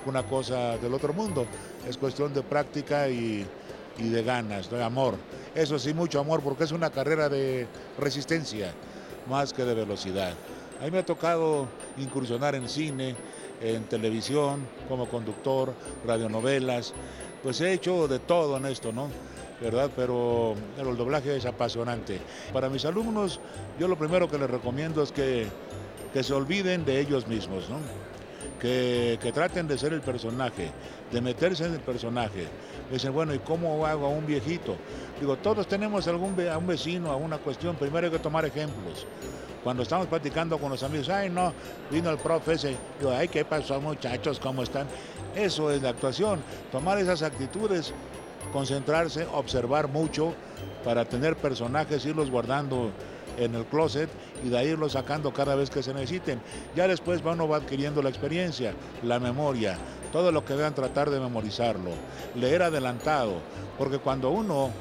una 0.06 0.24
cosa 0.24 0.78
del 0.78 0.94
otro 0.94 1.14
mundo, 1.14 1.46
es 1.88 1.98
cuestión 1.98 2.34
de 2.34 2.42
práctica 2.44 3.10
y, 3.10 3.46
de 3.98 4.24
ganas, 4.24 4.70
de 4.70 4.84
amor. 4.84 5.16
Eso 5.56 5.80
sí, 5.80 5.94
mucho 5.94 6.20
amor, 6.20 6.42
porque 6.42 6.66
es 6.66 6.72
una 6.72 6.92
carrera 6.92 7.30
de 7.30 7.68
resistencia 7.98 8.72
más 9.28 9.54
que 9.54 9.66
de 9.66 9.74
velocidad. 9.74 10.34
A 10.80 10.86
mí 10.86 10.92
me 10.92 11.00
ha 11.00 11.06
tocado 11.06 11.68
incursionar 11.98 12.54
en 12.54 12.70
cine, 12.70 13.16
en 13.62 13.84
televisión, 13.86 14.68
como 14.88 15.08
conductor, 15.08 15.74
radionovelas, 16.06 16.94
pues 17.42 17.60
he 17.62 17.74
hecho 17.74 18.08
de 18.08 18.20
todo 18.20 18.58
en 18.58 18.68
esto, 18.68 18.92
¿no? 18.92 19.10
¿Verdad? 19.62 19.90
Pero 19.96 20.56
el 20.78 20.98
doblaje 20.98 21.36
es 21.36 21.46
apasionante. 21.46 22.20
Para 22.54 22.70
mis 22.70 22.86
alumnos, 22.86 23.40
yo 23.80 23.88
lo 23.88 23.98
primero 23.98 24.30
que 24.30 24.38
les 24.38 24.50
recomiendo 24.50 25.02
es 25.04 25.12
que, 25.12 25.48
que 26.14 26.24
se 26.24 26.34
olviden 26.34 26.86
de 26.86 27.00
ellos 27.00 27.28
mismos, 27.28 27.70
¿no? 27.70 27.78
Que, 28.60 29.20
que, 29.22 29.32
traten 29.32 29.68
de 29.68 29.78
ser 29.78 29.94
el 29.94 30.02
personaje, 30.02 30.72
de 31.12 31.22
meterse 31.22 31.66
en 31.66 31.74
el 31.74 31.80
personaje. 31.80 32.48
Dicen, 32.92 33.14
bueno, 33.14 33.34
¿y 33.34 33.40
cómo 33.40 33.86
hago 33.86 34.08
a 34.08 34.10
un 34.10 34.26
viejito? 34.26 34.76
Digo, 35.20 35.36
todos 35.38 35.68
tenemos 35.68 36.08
algún 36.08 36.36
a 36.48 36.58
un 36.58 36.66
vecino, 36.66 37.12
a 37.12 37.16
una 37.16 37.38
cuestión, 37.38 37.76
primero 37.76 38.08
hay 38.08 38.12
que 38.12 38.20
tomar 38.20 38.46
ejemplos. 38.46 39.06
Cuando 39.64 39.84
estamos 39.84 40.08
platicando 40.08 40.58
con 40.58 40.72
los 40.72 40.82
amigos, 40.82 41.10
ay 41.10 41.30
no, 41.30 41.54
vino 41.92 42.10
el 42.10 42.18
profe 42.18 42.54
ese, 42.54 42.76
digo, 43.00 43.12
ay, 43.12 43.28
¿qué 43.28 43.44
pasó 43.44 43.82
muchachos? 43.82 44.40
¿Cómo 44.40 44.64
están? 44.64 44.88
Eso 45.36 45.70
es 45.72 45.82
la 45.82 45.90
actuación, 45.90 46.40
tomar 46.72 46.98
esas 46.98 47.22
actitudes 47.22 47.94
concentrarse, 48.52 49.28
observar 49.34 49.88
mucho 49.88 50.34
para 50.84 51.06
tener 51.06 51.36
personajes, 51.36 52.06
irlos 52.06 52.32
guardando 52.32 52.92
en 53.38 53.56
el 53.56 53.66
closet 53.66 54.10
y 54.44 54.50
de 54.50 54.66
irlos 54.66 54.94
sacando 54.94 55.32
cada 55.32 55.56
vez 55.56 55.70
que 55.70 55.84
se 55.84 55.94
necesiten. 55.94 56.42
Ya 56.76 56.88
después 56.88 57.22
uno 57.24 57.48
va 57.48 57.58
adquiriendo 57.58 58.02
la 58.02 58.10
experiencia, 58.10 58.74
la 59.04 59.20
memoria, 59.20 59.78
todo 60.12 60.32
lo 60.32 60.44
que 60.44 60.56
vean 60.56 60.74
tratar 60.74 61.10
de 61.10 61.20
memorizarlo, 61.20 61.92
leer 62.36 62.64
adelantado, 62.64 63.36
porque 63.78 64.00
cuando 64.00 64.32
uno 64.32 64.72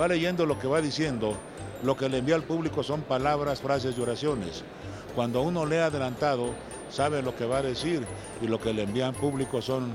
va 0.00 0.08
leyendo 0.08 0.46
lo 0.46 0.58
que 0.58 0.68
va 0.68 0.80
diciendo, 0.80 1.36
lo 1.82 1.96
que 1.96 2.08
le 2.08 2.18
envía 2.18 2.36
al 2.36 2.42
público 2.42 2.82
son 2.82 3.02
palabras, 3.02 3.60
frases 3.60 3.96
y 3.98 4.00
oraciones. 4.00 4.64
Cuando 5.14 5.42
uno 5.42 5.66
lee 5.66 5.76
adelantado, 5.76 6.50
sabe 6.90 7.22
lo 7.22 7.34
que 7.34 7.46
va 7.46 7.58
a 7.58 7.62
decir 7.62 8.06
y 8.40 8.46
lo 8.46 8.60
que 8.60 8.72
le 8.72 8.82
envía 8.82 9.06
al 9.08 9.14
público 9.14 9.60
son 9.60 9.94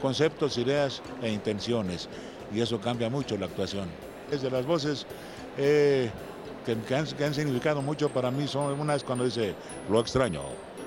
conceptos, 0.00 0.58
ideas 0.58 1.02
e 1.22 1.32
intenciones 1.32 2.08
y 2.52 2.60
eso 2.60 2.80
cambia 2.80 3.10
mucho 3.10 3.36
la 3.36 3.46
actuación. 3.46 3.88
Desde 4.30 4.50
las 4.50 4.66
voces 4.66 5.06
eh, 5.56 6.10
que, 6.64 6.94
han, 6.94 7.34
significado 7.34 7.80
mucho 7.82 8.08
para 8.08 8.30
mí 8.30 8.46
son 8.48 8.78
unas 8.78 9.04
cuando 9.04 9.24
dice 9.24 9.54
lo 9.88 10.00
extraño, 10.00 10.42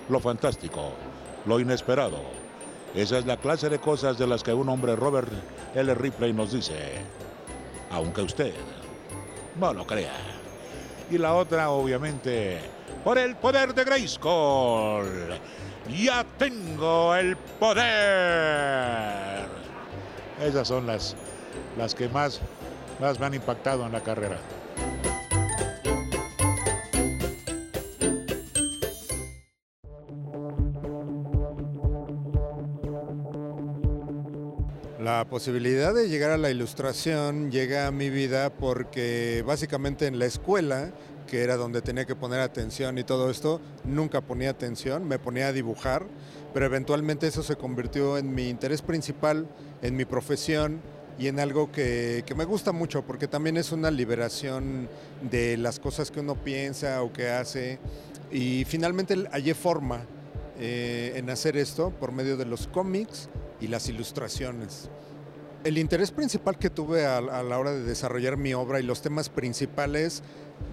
lo 0.09 0.19
fantástico, 0.19 0.91
lo 1.45 1.59
inesperado. 1.59 2.19
Esa 2.95 3.19
es 3.19 3.25
la 3.25 3.37
clase 3.37 3.69
de 3.69 3.79
cosas 3.79 4.17
de 4.17 4.27
las 4.27 4.43
que 4.43 4.53
un 4.53 4.67
hombre, 4.67 4.95
Robert 4.95 5.29
L. 5.75 5.93
Ripley, 5.93 6.33
nos 6.33 6.51
dice, 6.51 6.75
aunque 7.91 8.21
usted 8.21 8.53
no 9.59 9.73
lo 9.73 9.85
crea. 9.85 10.15
Y 11.11 11.17
la 11.17 11.35
otra, 11.35 11.69
obviamente, 11.69 12.59
por 13.03 13.17
el 13.17 13.35
poder 13.35 13.73
de 13.73 13.83
Grayskull. 13.83 15.39
Ya 15.97 16.23
tengo 16.37 17.15
el 17.15 17.35
poder 17.35 17.79
Esas 20.39 20.67
son 20.67 20.85
las, 20.85 21.15
las 21.77 21.95
que 21.95 22.09
más, 22.09 22.41
más 22.99 23.19
me 23.19 23.25
han 23.25 23.33
impactado 23.33 23.85
en 23.85 23.91
la 23.91 24.01
carrera. 24.01 24.39
La 34.99 35.25
posibilidad 35.25 35.93
de 35.93 36.07
llegar 36.07 36.29
a 36.29 36.37
la 36.37 36.51
ilustración 36.51 37.49
llega 37.49 37.87
a 37.87 37.91
mi 37.91 38.09
vida 38.09 38.51
porque 38.51 39.43
básicamente 39.47 40.05
en 40.05 40.19
la 40.19 40.25
escuela, 40.25 40.91
que 41.25 41.41
era 41.41 41.55
donde 41.55 41.81
tenía 41.81 42.05
que 42.05 42.15
poner 42.15 42.41
atención 42.41 42.97
y 42.97 43.03
todo 43.03 43.31
esto, 43.31 43.59
nunca 43.85 44.21
ponía 44.21 44.51
atención, 44.51 45.07
me 45.07 45.17
ponía 45.17 45.47
a 45.47 45.51
dibujar, 45.51 46.05
pero 46.53 46.65
eventualmente 46.65 47.25
eso 47.25 47.41
se 47.41 47.55
convirtió 47.55 48.17
en 48.17 48.35
mi 48.35 48.49
interés 48.49 48.81
principal, 48.81 49.47
en 49.81 49.95
mi 49.95 50.05
profesión 50.05 50.79
y 51.19 51.27
en 51.27 51.39
algo 51.39 51.71
que, 51.71 52.23
que 52.25 52.33
me 52.33 52.45
gusta 52.45 52.71
mucho 52.71 53.03
porque 53.05 53.27
también 53.27 53.57
es 53.57 53.71
una 53.71 53.91
liberación 53.91 54.87
de 55.29 55.57
las 55.57 55.79
cosas 55.79 56.09
que 56.09 56.21
uno 56.21 56.35
piensa 56.35 57.03
o 57.03 57.11
que 57.11 57.29
hace 57.29 57.79
y 58.31 58.63
finalmente 58.65 59.15
hallé 59.31 59.53
forma 59.53 60.05
eh, 60.61 61.13
en 61.15 61.29
hacer 61.29 61.55
esto 61.55 61.91
por 61.91 62.11
medio 62.11 62.35
de 62.35 62.45
los 62.45 62.67
cómics 62.67 63.29
y 63.61 63.67
las 63.67 63.87
ilustraciones. 63.87 64.89
El 65.65 65.77
interés 65.77 66.11
principal 66.11 66.57
que 66.57 66.69
tuve 66.69 67.05
a, 67.05 67.19
la 67.19 67.59
hora 67.59 67.73
de 67.73 67.83
desarrollar 67.83 68.37
mi 68.37 68.53
obra 68.53 68.79
y 68.79 68.83
los 68.83 69.01
temas 69.01 69.27
principales, 69.27 70.23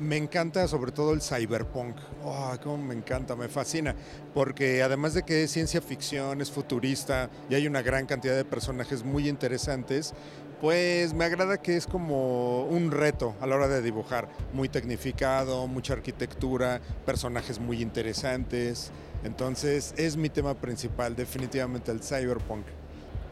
me 0.01 0.17
encanta 0.17 0.69
sobre 0.69 0.93
todo 0.93 1.13
el 1.13 1.21
cyberpunk. 1.21 1.97
Oh, 2.23 2.55
cómo 2.63 2.79
me 2.79 2.95
encanta, 2.95 3.35
me 3.35 3.49
fascina, 3.49 3.97
porque 4.33 4.85
además 4.85 5.15
de 5.15 5.25
que 5.25 5.43
es 5.43 5.51
ciencia 5.51 5.81
ficción, 5.81 6.41
es 6.41 6.53
futurista 6.53 7.31
y 7.51 7.57
hay 7.57 7.67
una 7.67 7.83
gran 7.83 8.07
cantidad 8.07 8.37
de 8.37 8.45
personajes 8.45 9.03
muy 9.03 9.29
interesantes, 9.29 10.15
pues 10.61 11.15
me 11.15 11.25
agrada 11.25 11.57
que 11.57 11.77
es 11.77 11.89
como 11.89 12.63
un 12.67 12.93
reto 12.93 13.35
a 13.41 13.47
la 13.49 13.57
hora 13.57 13.67
de 13.67 13.83
dibujar, 13.83 14.29
muy 14.53 14.69
tecnificado, 14.69 15.67
mucha 15.67 15.95
arquitectura, 15.95 16.81
personajes 17.05 17.59
muy 17.59 17.83
interesantes. 17.83 18.93
Entonces 19.25 19.95
es 19.97 20.17
mi 20.17 20.29
tema 20.29 20.55
principal, 20.55 21.17
definitivamente 21.17 21.91
el 21.91 22.05
cyberpunk. 22.05 22.67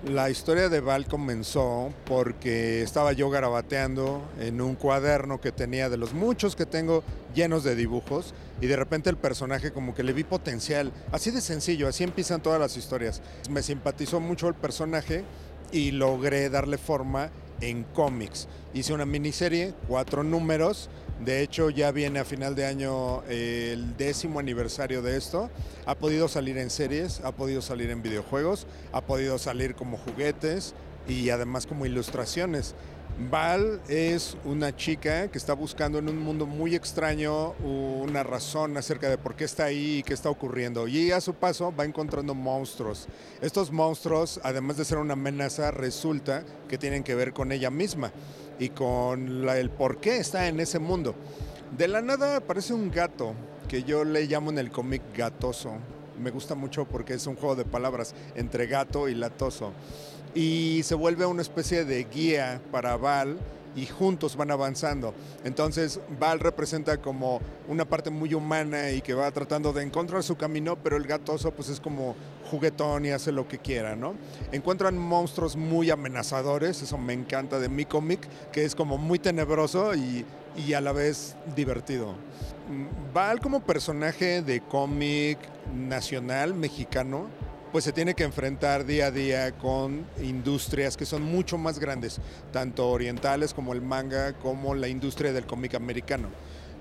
La 0.08 0.28
historia 0.28 0.68
de 0.68 0.80
Val 0.80 1.06
comenzó 1.06 1.90
porque 2.04 2.82
estaba 2.82 3.12
yo 3.12 3.30
garabateando 3.30 4.22
en 4.38 4.60
un 4.60 4.74
cuaderno 4.74 5.40
que 5.40 5.50
tenía 5.50 5.88
de 5.88 5.96
los 5.96 6.12
muchos 6.12 6.56
que 6.56 6.66
tengo 6.66 7.02
llenos 7.34 7.64
de 7.64 7.74
dibujos 7.74 8.34
y 8.60 8.66
de 8.66 8.76
repente 8.76 9.08
el 9.08 9.16
personaje 9.16 9.72
como 9.72 9.94
que 9.94 10.02
le 10.02 10.12
vi 10.12 10.22
potencial, 10.22 10.92
así 11.10 11.30
de 11.30 11.40
sencillo, 11.40 11.88
así 11.88 12.04
empiezan 12.04 12.42
todas 12.42 12.60
las 12.60 12.76
historias. 12.76 13.22
Me 13.48 13.62
simpatizó 13.62 14.20
mucho 14.20 14.46
el 14.46 14.54
personaje 14.54 15.24
y 15.72 15.90
logré 15.92 16.50
darle 16.50 16.76
forma 16.76 17.30
en 17.60 17.84
cómics. 17.84 18.48
Hice 18.72 18.92
una 18.92 19.06
miniserie, 19.06 19.74
cuatro 19.88 20.22
números, 20.24 20.88
de 21.20 21.42
hecho, 21.42 21.70
ya 21.70 21.92
viene 21.92 22.18
a 22.18 22.24
final 22.24 22.54
de 22.54 22.66
año 22.66 23.22
el 23.28 23.96
décimo 23.96 24.40
aniversario 24.40 25.00
de 25.00 25.16
esto. 25.16 25.48
Ha 25.86 25.94
podido 25.94 26.28
salir 26.28 26.58
en 26.58 26.70
series, 26.70 27.20
ha 27.20 27.32
podido 27.32 27.62
salir 27.62 27.90
en 27.90 28.02
videojuegos, 28.02 28.66
ha 28.92 29.00
podido 29.00 29.38
salir 29.38 29.74
como 29.74 29.96
juguetes 29.96 30.74
y 31.08 31.30
además 31.30 31.66
como 31.66 31.86
ilustraciones. 31.86 32.74
Val 33.16 33.80
es 33.88 34.36
una 34.44 34.74
chica 34.74 35.28
que 35.28 35.38
está 35.38 35.52
buscando 35.52 35.98
en 35.98 36.08
un 36.08 36.18
mundo 36.18 36.46
muy 36.46 36.74
extraño 36.74 37.52
una 37.62 38.24
razón 38.24 38.76
acerca 38.76 39.08
de 39.08 39.18
por 39.18 39.36
qué 39.36 39.44
está 39.44 39.66
ahí 39.66 39.98
y 39.98 40.02
qué 40.02 40.14
está 40.14 40.30
ocurriendo. 40.30 40.88
Y 40.88 41.12
a 41.12 41.20
su 41.20 41.32
paso 41.34 41.72
va 41.78 41.84
encontrando 41.84 42.34
monstruos. 42.34 43.06
Estos 43.40 43.70
monstruos, 43.70 44.40
además 44.42 44.78
de 44.78 44.84
ser 44.84 44.98
una 44.98 45.12
amenaza, 45.12 45.70
resulta 45.70 46.44
que 46.68 46.76
tienen 46.76 47.04
que 47.04 47.14
ver 47.14 47.32
con 47.32 47.52
ella 47.52 47.70
misma 47.70 48.10
y 48.58 48.70
con 48.70 49.46
la, 49.46 49.58
el 49.58 49.70
por 49.70 50.00
qué 50.00 50.16
está 50.16 50.48
en 50.48 50.58
ese 50.58 50.80
mundo. 50.80 51.14
De 51.76 51.86
la 51.86 52.02
nada 52.02 52.38
aparece 52.38 52.74
un 52.74 52.90
gato 52.90 53.34
que 53.68 53.84
yo 53.84 54.02
le 54.04 54.26
llamo 54.26 54.50
en 54.50 54.58
el 54.58 54.72
cómic 54.72 55.02
gatoso. 55.16 55.74
Me 56.20 56.32
gusta 56.32 56.56
mucho 56.56 56.84
porque 56.84 57.14
es 57.14 57.26
un 57.28 57.36
juego 57.36 57.54
de 57.54 57.64
palabras 57.64 58.12
entre 58.34 58.66
gato 58.66 59.08
y 59.08 59.14
latoso. 59.14 59.72
Y 60.34 60.82
se 60.82 60.94
vuelve 60.94 61.26
una 61.26 61.42
especie 61.42 61.84
de 61.84 62.04
guía 62.04 62.60
para 62.70 62.96
Val 62.96 63.38
y 63.76 63.86
juntos 63.86 64.36
van 64.36 64.50
avanzando. 64.50 65.14
Entonces 65.44 66.00
Val 66.18 66.40
representa 66.40 66.98
como 66.98 67.40
una 67.68 67.84
parte 67.84 68.10
muy 68.10 68.34
humana 68.34 68.90
y 68.90 69.00
que 69.00 69.14
va 69.14 69.30
tratando 69.30 69.72
de 69.72 69.82
encontrar 69.82 70.22
su 70.22 70.36
camino, 70.36 70.76
pero 70.76 70.96
el 70.96 71.06
gatoso 71.06 71.50
pues 71.50 71.68
es 71.68 71.80
como 71.80 72.14
juguetón 72.50 73.04
y 73.06 73.10
hace 73.10 73.32
lo 73.32 73.48
que 73.48 73.58
quiera, 73.58 73.96
¿no? 73.96 74.14
Encuentran 74.52 74.96
monstruos 74.96 75.56
muy 75.56 75.90
amenazadores, 75.90 76.82
eso 76.82 76.98
me 76.98 77.12
encanta 77.12 77.58
de 77.58 77.68
mi 77.68 77.84
cómic, 77.84 78.20
que 78.52 78.64
es 78.64 78.74
como 78.74 78.98
muy 78.98 79.18
tenebroso 79.18 79.94
y, 79.94 80.24
y 80.56 80.74
a 80.74 80.80
la 80.80 80.92
vez 80.92 81.36
divertido. 81.56 82.14
Val 83.12 83.40
como 83.40 83.60
personaje 83.60 84.42
de 84.42 84.60
cómic 84.60 85.38
nacional 85.74 86.54
mexicano, 86.54 87.28
pues 87.74 87.82
se 87.82 87.92
tiene 87.92 88.14
que 88.14 88.22
enfrentar 88.22 88.86
día 88.86 89.06
a 89.06 89.10
día 89.10 89.50
con 89.58 90.06
industrias 90.22 90.96
que 90.96 91.04
son 91.04 91.24
mucho 91.24 91.58
más 91.58 91.80
grandes, 91.80 92.20
tanto 92.52 92.88
orientales 92.88 93.52
como 93.52 93.72
el 93.72 93.82
manga, 93.82 94.34
como 94.34 94.76
la 94.76 94.86
industria 94.86 95.32
del 95.32 95.44
cómic 95.44 95.74
americano. 95.74 96.28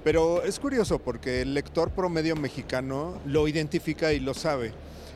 Pero 0.03 0.43
es 0.43 0.59
curioso 0.59 0.99
porque 0.99 1.41
el 1.41 1.55
lector 1.55 1.89
promedio 1.89 2.35
mexicano 2.35 3.19
lo 3.25 3.47
identifica 3.47 4.13
y 4.13 4.19
lo 4.19 4.35
sabe. 4.35 4.71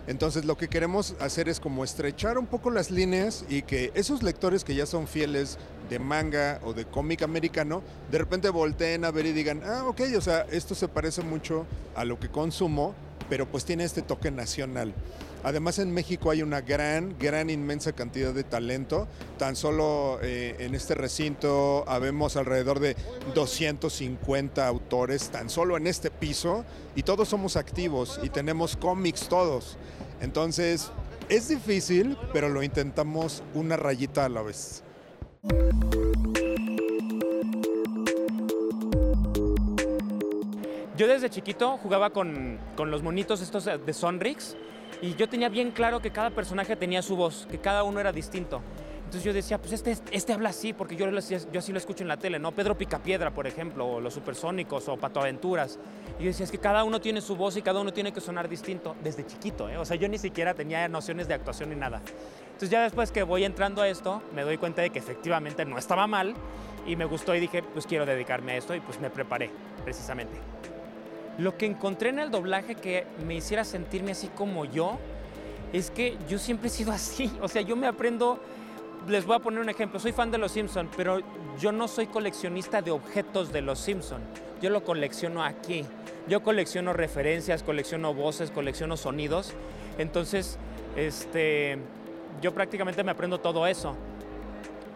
Entonces 0.07 0.45
lo 0.45 0.57
que 0.57 0.67
queremos 0.67 1.13
hacer 1.19 1.47
es 1.47 1.59
como 1.59 1.83
estrechar 1.83 2.39
un 2.39 2.47
poco 2.47 2.71
las 2.71 2.89
líneas 2.89 3.45
y 3.47 3.61
que 3.61 3.91
esos 3.93 4.23
lectores 4.23 4.63
que 4.63 4.73
ya 4.73 4.87
son 4.87 5.07
fieles 5.07 5.59
de 5.91 5.99
manga 5.99 6.59
o 6.63 6.73
de 6.73 6.85
cómic 6.85 7.21
americano, 7.21 7.83
de 8.09 8.17
repente 8.17 8.49
volteen 8.49 9.05
a 9.05 9.11
ver 9.11 9.27
y 9.27 9.31
digan, 9.31 9.61
ah, 9.63 9.83
ok, 9.85 10.01
o 10.17 10.21
sea, 10.21 10.47
esto 10.49 10.73
se 10.73 10.87
parece 10.87 11.21
mucho 11.21 11.67
a 11.95 12.03
lo 12.03 12.19
que 12.19 12.29
consumo, 12.29 12.95
pero 13.29 13.45
pues 13.45 13.63
tiene 13.63 13.83
este 13.83 14.01
toque 14.01 14.31
nacional. 14.31 14.95
Además 15.47 15.79
en 15.79 15.93
México 15.93 16.29
hay 16.29 16.41
una 16.41 16.59
gran, 16.59 17.15
gran, 17.17 17.49
inmensa 17.49 17.93
cantidad 17.93 18.33
de 18.33 18.43
talento. 18.43 19.07
Tan 19.37 19.55
solo 19.55 20.19
eh, 20.21 20.57
en 20.59 20.75
este 20.75 20.93
recinto 20.93 21.85
habemos 21.87 22.35
alrededor 22.35 22.81
de 22.81 22.97
250 23.33 24.67
autores, 24.67 25.29
tan 25.29 25.49
solo 25.49 25.77
en 25.77 25.87
este 25.87 26.11
piso, 26.11 26.65
y 26.97 27.03
todos 27.03 27.29
somos 27.29 27.55
activos 27.55 28.19
y 28.21 28.27
tenemos 28.27 28.75
cómics 28.75 29.29
todos. 29.29 29.77
Entonces 30.19 30.91
es 31.29 31.47
difícil, 31.47 32.17
pero 32.33 32.49
lo 32.49 32.61
intentamos 32.61 33.41
una 33.53 33.77
rayita 33.77 34.25
a 34.25 34.29
la 34.29 34.41
vez. 34.41 34.83
Yo 40.97 41.07
desde 41.07 41.29
chiquito 41.29 41.77
jugaba 41.77 42.09
con, 42.09 42.59
con 42.75 42.91
los 42.91 43.01
monitos 43.01 43.39
estos 43.39 43.63
de 43.63 43.93
Sonrix 43.93 44.57
y 45.01 45.15
yo 45.15 45.29
tenía 45.29 45.49
bien 45.49 45.71
claro 45.71 45.99
que 45.99 46.11
cada 46.11 46.29
personaje 46.29 46.75
tenía 46.75 47.01
su 47.01 47.15
voz, 47.15 47.47
que 47.49 47.59
cada 47.59 47.83
uno 47.83 47.99
era 47.99 48.11
distinto. 48.11 48.61
Entonces 49.07 49.23
yo 49.23 49.31
decía, 49.31 49.57
pues 49.57 49.71
este, 49.71 49.95
este 50.11 50.33
habla 50.33 50.49
así, 50.49 50.73
porque 50.73 50.97
yo, 50.97 51.09
yo 51.09 51.59
así 51.59 51.71
lo 51.71 51.77
escucho 51.77 52.03
en 52.03 52.09
la 52.09 52.17
tele, 52.17 52.39
¿no? 52.39 52.51
Pedro 52.51 52.77
Picapiedra, 52.77 53.31
por 53.31 53.47
ejemplo, 53.47 53.87
o 53.87 54.01
Los 54.01 54.13
Supersónicos, 54.13 54.89
o 54.89 54.97
Pato 54.97 55.21
Aventuras. 55.21 55.79
Y 56.19 56.23
yo 56.23 56.27
decía, 56.27 56.43
es 56.43 56.51
que 56.51 56.57
cada 56.57 56.83
uno 56.83 56.99
tiene 56.99 57.21
su 57.21 57.37
voz 57.37 57.55
y 57.55 57.61
cada 57.61 57.79
uno 57.79 57.93
tiene 57.93 58.11
que 58.11 58.19
sonar 58.19 58.49
distinto 58.49 58.97
desde 59.01 59.25
chiquito, 59.25 59.69
¿eh? 59.69 59.77
O 59.77 59.85
sea, 59.85 59.95
yo 59.95 60.09
ni 60.09 60.17
siquiera 60.17 60.53
tenía 60.55 60.89
nociones 60.89 61.29
de 61.29 61.35
actuación 61.35 61.69
ni 61.69 61.77
nada. 61.77 62.01
Entonces 62.47 62.69
ya 62.69 62.83
después 62.83 63.13
que 63.13 63.23
voy 63.23 63.45
entrando 63.45 63.81
a 63.81 63.87
esto, 63.87 64.21
me 64.35 64.41
doy 64.41 64.57
cuenta 64.57 64.81
de 64.81 64.89
que 64.89 64.99
efectivamente 64.99 65.63
no 65.63 65.77
estaba 65.77 66.05
mal 66.05 66.33
y 66.85 66.97
me 66.97 67.05
gustó 67.05 67.33
y 67.33 67.39
dije, 67.39 67.63
pues 67.63 67.87
quiero 67.87 68.05
dedicarme 68.05 68.53
a 68.53 68.57
esto 68.57 68.75
y 68.75 68.81
pues 68.81 68.99
me 68.99 69.09
preparé, 69.09 69.49
precisamente. 69.85 70.37
Lo 71.37 71.57
que 71.57 71.65
encontré 71.65 72.09
en 72.09 72.19
el 72.19 72.31
doblaje 72.31 72.75
que 72.75 73.05
me 73.25 73.35
hiciera 73.35 73.63
sentirme 73.63 74.11
así 74.11 74.27
como 74.27 74.65
yo 74.65 74.97
es 75.73 75.91
que 75.91 76.17
yo 76.27 76.39
siempre 76.39 76.67
he 76.67 76.71
sido 76.71 76.91
así. 76.93 77.31
O 77.41 77.47
sea, 77.47 77.61
yo 77.61 77.75
me 77.75 77.87
aprendo. 77.87 78.39
Les 79.07 79.25
voy 79.25 79.35
a 79.37 79.39
poner 79.39 79.61
un 79.61 79.69
ejemplo. 79.69 79.99
Soy 79.99 80.11
fan 80.11 80.31
de 80.31 80.37
Los 80.37 80.51
Simpson, 80.51 80.89
pero 80.97 81.19
yo 81.59 81.71
no 81.71 81.87
soy 81.87 82.07
coleccionista 82.07 82.81
de 82.81 82.91
objetos 82.91 83.53
de 83.53 83.61
Los 83.61 83.79
Simpson. 83.79 84.21
Yo 84.61 84.69
lo 84.69 84.83
colecciono 84.83 85.43
aquí. 85.43 85.85
Yo 86.27 86.43
colecciono 86.43 86.91
referencias, 86.91 87.63
colecciono 87.63 88.13
voces, 88.13 88.51
colecciono 88.51 88.97
sonidos. 88.97 89.53
Entonces, 89.97 90.57
este, 90.97 91.77
yo 92.41 92.53
prácticamente 92.53 93.03
me 93.03 93.11
aprendo 93.11 93.39
todo 93.39 93.65
eso. 93.65 93.95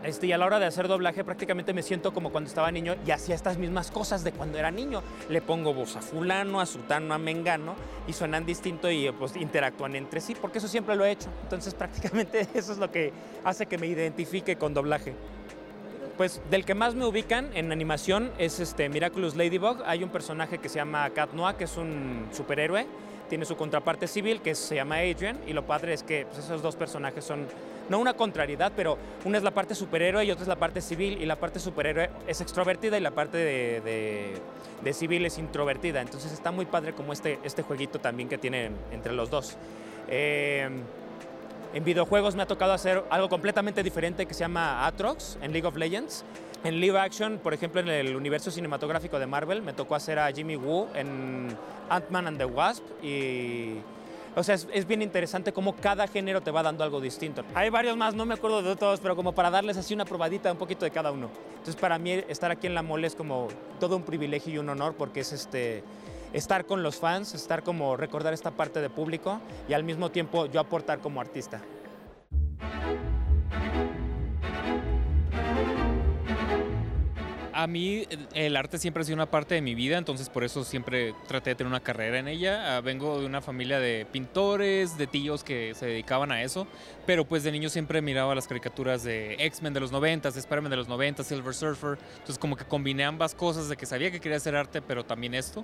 Este, 0.04 0.26
y 0.28 0.32
a 0.32 0.38
la 0.38 0.48
hora 0.48 0.60
de 0.60 0.66
hacer 0.66 0.88
doblaje 0.88 1.24
prácticamente 1.24 1.74
me 1.74 1.84
siento 1.84 2.14
como 2.14 2.32
cuando 2.32 2.48
estaba 2.48 2.72
niño 2.72 2.96
y 3.06 3.12
hacía 3.12 3.36
estas 3.36 3.58
mismas 3.58 3.92
cosas 3.92 4.24
de 4.24 4.32
cuando 4.32 4.58
era 4.58 4.72
niño. 4.72 5.04
Le 5.30 5.42
pongo 5.42 5.74
voz 5.74 5.96
a 5.96 6.02
fulano, 6.02 6.60
a 6.60 6.66
sutano, 6.66 7.14
a 7.14 7.18
mengano 7.18 7.76
y 8.08 8.14
suenan 8.14 8.46
distinto 8.46 8.90
y 8.90 9.12
pues 9.12 9.36
interactúan 9.36 9.96
entre 9.96 10.20
sí, 10.20 10.36
porque 10.40 10.58
eso 10.58 10.68
siempre 10.68 10.96
lo 10.96 11.06
he 11.06 11.12
hecho. 11.12 11.30
Entonces 11.44 11.74
prácticamente 11.76 12.48
eso 12.54 12.72
es 12.72 12.80
lo 12.80 12.92
que 12.92 13.14
hace 13.44 13.68
que 13.68 13.78
me 13.78 13.88
identifique 13.88 14.56
con 14.56 14.74
doblaje. 14.74 15.14
Pues 16.18 16.42
del 16.50 16.66
que 16.66 16.76
más 16.76 16.94
me 16.96 17.06
ubican 17.06 17.50
en 17.56 17.72
animación 17.72 18.32
es 18.38 18.60
este 18.60 18.90
Miraculous 18.90 19.36
Ladybug. 19.36 19.84
Hay 19.86 20.04
un 20.04 20.10
personaje 20.10 20.58
que 20.58 20.70
se 20.70 20.76
llama 20.76 21.10
Cat 21.12 21.34
Noir, 21.34 21.56
que 21.56 21.64
es 21.64 21.78
un 21.78 22.28
superhéroe. 22.32 22.86
Tiene 23.30 23.46
su 23.46 23.56
contraparte 23.56 24.08
civil, 24.08 24.42
que 24.42 24.54
se 24.54 24.76
llama 24.76 24.98
Adrian. 24.98 25.40
Y 25.48 25.54
lo 25.54 25.66
padre 25.66 25.94
es 25.94 26.04
que 26.04 26.26
pues, 26.26 26.40
esos 26.40 26.62
dos 26.62 26.76
personajes 26.76 27.24
son 27.24 27.48
no 27.90 28.00
una 28.00 28.14
contrariedad, 28.14 28.72
pero 28.76 28.98
una 29.26 29.38
es 29.38 29.44
la 29.44 29.52
parte 29.52 29.76
superhéroe 29.76 30.26
y 30.26 30.32
otra 30.32 30.44
es 30.44 30.48
la 30.48 30.56
parte 30.56 30.82
civil, 30.82 31.22
y 31.22 31.26
la 31.26 31.36
parte 31.36 31.60
superhéroe 31.60 32.10
es 32.28 32.42
extrovertida 32.42 32.98
y 32.98 33.02
la 33.02 33.12
parte 33.12 33.38
de, 33.38 34.94
civil 34.94 35.26
es 35.26 35.38
introvertida. 35.38 36.02
Entonces 36.02 36.32
está 36.32 36.52
muy 36.52 36.66
padre 36.66 36.94
como 36.94 37.14
este, 37.14 37.40
este 37.44 37.62
jueguito 37.62 38.00
también 38.00 38.30
que 38.30 38.38
tienen 38.38 38.76
entre 38.92 39.14
los 39.14 39.30
dos. 39.30 39.58
Eh, 40.08 40.70
en 41.74 41.86
videojuegos 41.86 42.36
me 42.36 42.44
ha 42.44 42.48
tocado 42.48 42.74
hacer 42.74 43.04
algo 43.10 43.30
completamente 43.30 43.82
diferente 43.82 44.26
que 44.26 44.34
se 44.34 44.42
llama 44.42 44.86
Atrox 44.86 45.38
en 45.42 45.54
League 45.54 45.68
of 45.68 45.78
Legends. 45.78 46.26
En 46.64 46.80
live 46.80 47.00
action, 47.00 47.40
por 47.40 47.54
ejemplo, 47.54 47.82
en 47.82 47.88
el 47.88 48.16
universo 48.16 48.52
cinematográfico 48.52 49.18
de 49.18 49.26
Marvel, 49.26 49.62
me 49.62 49.74
tocó 49.74 49.96
hacer 49.96 50.20
a 50.20 50.32
Jimmy 50.32 50.58
Woo 50.58 50.90
en 50.94 51.48
Ant-Man 51.90 52.28
and 52.28 52.38
the 52.38 52.46
Wasp 52.46 52.84
o 54.36 54.44
sea, 54.44 54.56
es, 54.56 54.88
bien 54.88 55.02
interesante 55.02 55.52
cómo 55.52 55.76
cada 55.76 56.08
género 56.08 56.42
te 56.42 56.52
va 56.52 56.64
dando 56.64 56.84
algo 56.84 57.02
distinto. 57.02 57.44
Hay 57.54 57.70
varios 57.70 57.98
más, 57.98 58.16
no 58.16 58.26
me 58.26 58.34
acuerdo 58.34 58.62
de 58.62 58.76
todos, 58.76 59.00
pero 59.00 59.16
como 59.16 59.34
para 59.34 59.50
darles 59.50 59.78
así 59.78 59.94
una 59.94 60.06
probadita 60.06 60.52
un 60.52 60.58
poquito 60.58 60.86
de 60.86 60.92
cada 60.92 61.12
uno. 61.12 61.30
Entonces, 61.52 61.76
para 61.76 61.98
mí 61.98 62.12
estar 62.12 62.50
aquí 62.50 62.68
en 62.68 62.74
La 62.74 62.82
Mole 62.82 63.08
es 63.08 63.16
como 63.16 63.50
todo 63.80 63.98
un 63.98 64.04
privilegio 64.04 64.54
y 64.54 64.58
un 64.58 64.70
honor 64.70 64.96
porque 64.98 65.20
es 65.20 65.34
este 65.34 65.84
estar 66.34 66.66
con 66.66 66.82
los 66.82 66.96
fans, 66.96 67.34
estar 67.34 67.62
como 67.62 67.98
recordar 67.98 68.34
esta 68.34 68.52
parte 68.52 68.80
de 68.80 68.90
público 68.90 69.42
y 69.68 69.74
al 69.74 69.84
mismo 69.84 70.12
tiempo 70.12 70.46
yo 70.46 70.62
aportar 70.62 71.00
como 71.00 71.20
artista. 71.20 71.62
A 77.62 77.68
mí 77.68 78.06
el 78.34 78.58
arte 78.58 78.80
siempre 78.80 79.02
ha 79.02 79.04
sido 79.04 79.14
una 79.14 79.30
parte 79.30 79.54
de 79.54 79.62
mi 79.62 79.76
vida, 79.76 80.00
entonces 80.00 80.30
por 80.30 80.44
eso 80.44 80.64
siempre 80.64 81.14
traté 81.28 81.52
de 81.52 81.56
tener 81.58 81.70
una 81.70 81.80
carrera 81.80 82.18
en 82.18 82.28
ella. 82.28 82.76
Ah, 82.76 82.82
vengo 82.82 83.20
de 83.20 83.28
una 83.28 83.40
familia 83.40 83.80
de 83.80 84.08
pintores, 84.12 84.98
de 84.98 85.06
tíos 85.06 85.44
que 85.44 85.76
se 85.76 85.86
dedicaban 85.86 86.32
a 86.32 86.42
eso, 86.42 86.66
pero 87.06 87.24
pues 87.24 87.44
de 87.44 87.52
niño 87.52 87.70
siempre 87.70 88.02
miraba 88.02 88.34
las 88.34 88.48
caricaturas 88.48 89.04
de 89.04 89.36
X-Men 89.38 89.76
de 89.76 89.80
los 89.80 89.92
90, 89.92 90.30
Spider-Man 90.30 90.72
de 90.72 90.76
los 90.76 90.88
90, 90.88 91.24
Silver 91.24 91.54
Surfer, 91.54 92.00
entonces 92.14 92.40
como 92.40 92.56
que 92.56 92.66
combiné 92.66 93.04
ambas 93.04 93.36
cosas 93.36 93.70
de 93.70 93.78
que 93.78 93.86
sabía 93.86 94.10
que 94.10 94.20
quería 94.20 94.38
hacer 94.38 94.56
arte, 94.56 94.82
pero 94.82 95.06
también 95.06 95.36
esto. 95.36 95.64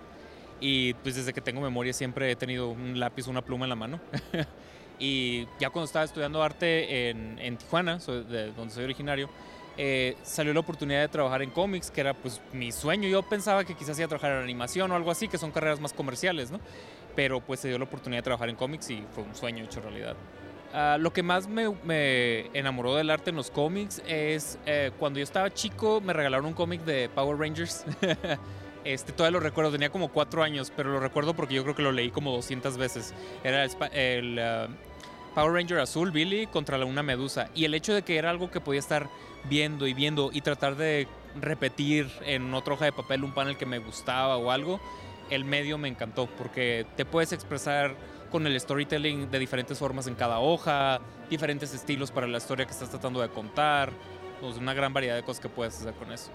Y 0.61 0.93
pues 0.93 1.15
desde 1.15 1.33
que 1.33 1.41
tengo 1.41 1.61
memoria 1.61 1.93
siempre 1.93 2.29
he 2.29 2.35
tenido 2.35 2.69
un 2.69 2.99
lápiz, 2.99 3.25
una 3.25 3.41
pluma 3.41 3.65
en 3.65 3.69
la 3.69 3.75
mano. 3.75 3.99
y 4.99 5.47
ya 5.59 5.71
cuando 5.71 5.85
estaba 5.85 6.05
estudiando 6.05 6.43
arte 6.43 7.09
en, 7.09 7.39
en 7.39 7.57
Tijuana, 7.57 7.97
de 7.97 8.51
donde 8.51 8.71
soy 8.71 8.83
originario, 8.83 9.31
eh, 9.77 10.15
salió 10.23 10.53
la 10.53 10.59
oportunidad 10.59 11.01
de 11.01 11.07
trabajar 11.07 11.41
en 11.41 11.51
cómics, 11.51 11.91
que 11.91 12.01
era 12.01 12.13
pues 12.13 12.41
mi 12.51 12.71
sueño. 12.71 13.07
Yo 13.07 13.21
pensaba 13.23 13.63
que 13.63 13.75
quizás 13.75 13.97
iba 13.99 14.05
a 14.05 14.09
trabajar 14.09 14.31
en 14.33 14.43
animación 14.43 14.91
o 14.91 14.95
algo 14.95 15.11
así, 15.11 15.27
que 15.27 15.37
son 15.37 15.51
carreras 15.51 15.79
más 15.79 15.93
comerciales, 15.93 16.51
¿no? 16.51 16.59
Pero 17.15 17.41
pues 17.41 17.59
se 17.59 17.67
dio 17.67 17.77
la 17.77 17.85
oportunidad 17.85 18.19
de 18.19 18.23
trabajar 18.23 18.49
en 18.49 18.55
cómics 18.55 18.89
y 18.89 19.03
fue 19.13 19.23
un 19.23 19.35
sueño 19.35 19.63
hecho 19.63 19.81
realidad. 19.81 20.15
Ah, 20.73 20.97
lo 20.99 21.13
que 21.13 21.23
más 21.23 21.47
me, 21.47 22.49
enamoró 22.53 22.95
del 22.95 23.09
arte 23.09 23.29
en 23.29 23.35
los 23.35 23.49
cómics 23.51 24.01
es 24.05 24.59
eh, 24.65 24.91
cuando 24.99 25.19
yo 25.19 25.23
estaba 25.23 25.53
chico 25.53 26.01
me 26.01 26.11
regalaron 26.11 26.45
un 26.45 26.53
cómic 26.53 26.81
de 26.83 27.09
Power 27.09 27.37
Rangers. 27.37 27.85
este, 28.83 29.13
todavía 29.13 29.39
lo 29.39 29.39
recuerdo, 29.39 29.71
tenía 29.71 29.89
como 29.89 30.09
cuatro 30.09 30.43
años, 30.43 30.71
pero 30.75 30.91
lo 30.91 30.99
recuerdo 30.99 31.35
porque 31.35 31.55
yo 31.55 31.63
creo 31.63 31.75
que 31.75 31.83
lo 31.83 31.91
leí 31.91 32.09
como 32.09 32.31
200 32.31 32.77
veces. 32.77 33.13
Era 33.43 33.63
el, 33.93 34.39
ah, 34.39 34.67
Power 35.35 35.53
Ranger 35.53 35.79
azul, 35.79 36.11
Billy, 36.11 36.47
contra 36.47 36.83
una 36.85 37.03
medusa. 37.03 37.49
Y 37.53 37.65
el 37.65 37.73
hecho 37.73 37.93
de 37.93 38.01
que 38.01 38.17
era 38.17 38.29
algo 38.29 38.51
que 38.51 38.61
podía 38.61 38.79
estar 38.79 39.09
viendo 39.49 39.87
y 39.87 39.93
viendo 39.93 40.29
y 40.33 40.41
tratar 40.41 40.75
de 40.75 41.07
repetir 41.39 42.09
en 42.25 42.53
otra 42.53 42.73
hoja 42.73 42.85
de 42.85 42.91
papel 42.91 43.23
un 43.23 43.33
panel 43.33 43.57
que 43.57 43.65
me 43.65 43.79
gustaba 43.79 44.37
o 44.37 44.51
algo, 44.51 44.79
el 45.29 45.45
medio 45.45 45.77
me 45.77 45.87
encantó 45.87 46.27
porque 46.27 46.85
te 46.95 47.05
puedes 47.05 47.31
expresar 47.33 47.95
con 48.31 48.45
el 48.45 48.59
storytelling 48.59 49.29
de 49.31 49.39
diferentes 49.39 49.77
formas 49.77 50.07
en 50.07 50.15
cada 50.15 50.39
hoja, 50.39 50.99
diferentes 51.29 51.73
estilos 51.73 52.11
para 52.11 52.27
la 52.27 52.37
historia 52.37 52.65
que 52.65 52.71
estás 52.71 52.89
tratando 52.89 53.21
de 53.21 53.29
contar, 53.29 53.91
pues 54.41 54.57
una 54.57 54.73
gran 54.73 54.93
variedad 54.93 55.15
de 55.15 55.23
cosas 55.23 55.41
que 55.41 55.49
puedes 55.49 55.79
hacer 55.79 55.93
con 55.93 56.11
eso. 56.11 56.31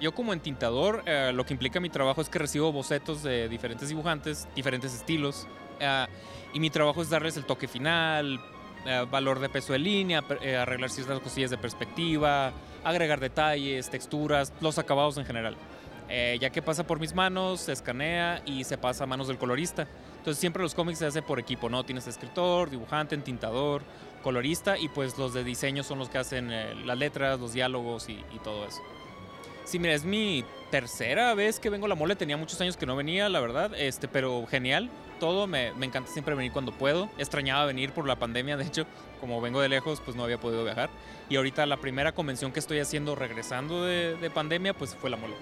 Yo 0.00 0.12
como 0.12 0.32
entintador, 0.32 1.02
eh, 1.06 1.30
lo 1.34 1.44
que 1.44 1.52
implica 1.52 1.78
mi 1.78 1.90
trabajo 1.90 2.20
es 2.20 2.28
que 2.28 2.38
recibo 2.38 2.72
bocetos 2.72 3.22
de 3.22 3.48
diferentes 3.48 3.90
dibujantes, 3.90 4.48
diferentes 4.54 4.94
estilos, 4.94 5.46
eh, 5.80 6.06
y 6.52 6.60
mi 6.60 6.70
trabajo 6.70 7.02
es 7.02 7.10
darles 7.10 7.36
el 7.36 7.44
toque 7.44 7.68
final, 7.68 8.40
eh, 8.84 9.06
valor 9.10 9.40
de 9.40 9.48
peso 9.48 9.72
de 9.72 9.78
línea, 9.78 10.22
eh, 10.42 10.56
arreglar 10.56 10.90
ciertas 10.90 11.20
cosillas 11.20 11.50
de 11.50 11.58
perspectiva, 11.58 12.52
agregar 12.84 13.20
detalles, 13.20 13.90
texturas, 13.90 14.52
los 14.60 14.78
acabados 14.78 15.16
en 15.18 15.24
general. 15.24 15.56
ya 16.40 16.50
que 16.50 16.60
pasa 16.60 16.84
por 16.84 16.98
mis 16.98 17.14
manos, 17.14 17.60
se 17.60 17.72
escanea 17.72 18.42
y 18.44 18.64
se 18.64 18.76
pasa 18.76 19.04
a 19.04 19.06
manos 19.06 19.28
del 19.28 19.38
colorista. 19.38 19.86
Entonces 20.16 20.40
siempre 20.40 20.60
los 20.60 20.74
cómics 20.74 20.98
se 20.98 21.06
hacen 21.06 21.22
por 21.22 21.38
equipo, 21.38 21.68
¿no? 21.68 21.84
Tienes 21.84 22.08
escritor, 22.08 22.68
dibujante, 22.68 23.14
entintador, 23.14 23.82
colorista 24.20 24.76
y 24.76 24.88
pues 24.88 25.16
los 25.18 25.34
de 25.34 25.44
diseño 25.44 25.84
son 25.84 26.00
los 26.00 26.08
que 26.08 26.18
hacen 26.18 26.50
las 26.84 26.98
letras, 26.98 27.38
los 27.38 27.52
diálogos 27.52 28.08
y 28.08 28.24
todo 28.42 28.66
eso. 28.66 28.80
Sí, 29.64 29.78
mira, 29.78 29.94
es 29.94 30.04
mi 30.04 30.44
tercera 30.70 31.34
vez 31.34 31.60
que 31.60 31.70
vengo 31.70 31.86
a 31.86 31.88
la 31.88 31.94
mole. 31.94 32.16
Tenía 32.16 32.36
muchos 32.36 32.60
años 32.60 32.76
que 32.76 32.86
no 32.86 32.96
venía, 32.96 33.28
la 33.28 33.40
verdad. 33.40 33.72
Este, 33.76 34.08
pero 34.08 34.46
genial. 34.46 34.90
Todo. 35.18 35.46
Me, 35.46 35.68
encanta 35.68 36.10
siempre 36.10 36.34
venir 36.34 36.52
cuando 36.52 36.72
puedo. 36.72 37.10
Extrañaba 37.18 37.66
venir 37.66 37.92
por 37.92 38.06
la 38.06 38.16
pandemia. 38.16 38.56
De 38.56 38.64
hecho, 38.64 38.86
como 39.20 39.40
vengo 39.40 39.60
de 39.60 39.68
lejos, 39.68 40.00
pues 40.04 40.16
no 40.16 40.24
había 40.24 40.38
podido 40.38 40.64
viajar. 40.64 40.90
Y 41.28 41.36
ahorita 41.36 41.66
la 41.66 41.76
primera 41.76 42.12
convención 42.12 42.52
que 42.52 42.60
estoy 42.60 42.78
haciendo 42.78 43.14
regresando 43.14 43.84
de, 43.84 44.16
de 44.16 44.30
pandemia, 44.30 44.72
pues 44.74 44.94
fue 44.94 45.10
la 45.10 45.16
mole. 45.16 45.34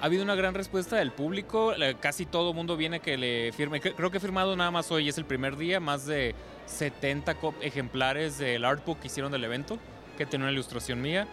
Ha 0.00 0.06
habido 0.06 0.22
una 0.22 0.36
gran 0.36 0.54
respuesta 0.54 0.96
del 0.96 1.10
público. 1.10 1.74
Casi 2.00 2.24
todo 2.24 2.54
mundo 2.54 2.76
viene 2.76 3.00
que 3.00 3.18
le 3.18 3.52
firme. 3.52 3.80
Creo 3.80 4.10
que 4.10 4.18
he 4.18 4.20
firmado 4.20 4.54
nada 4.54 4.70
más 4.70 4.92
hoy. 4.92 5.08
Es 5.08 5.18
el 5.18 5.24
primer 5.24 5.56
día. 5.56 5.80
Más 5.80 6.06
de 6.06 6.36
70 6.66 7.36
ejemplares 7.62 8.38
del 8.38 8.64
artbook 8.64 9.00
que 9.00 9.08
hicieron 9.08 9.32
del 9.32 9.42
evento. 9.42 9.78
Que 10.16 10.26
tiene 10.26 10.44
una 10.44 10.52
ilustración 10.52 11.02
mía 11.02 11.26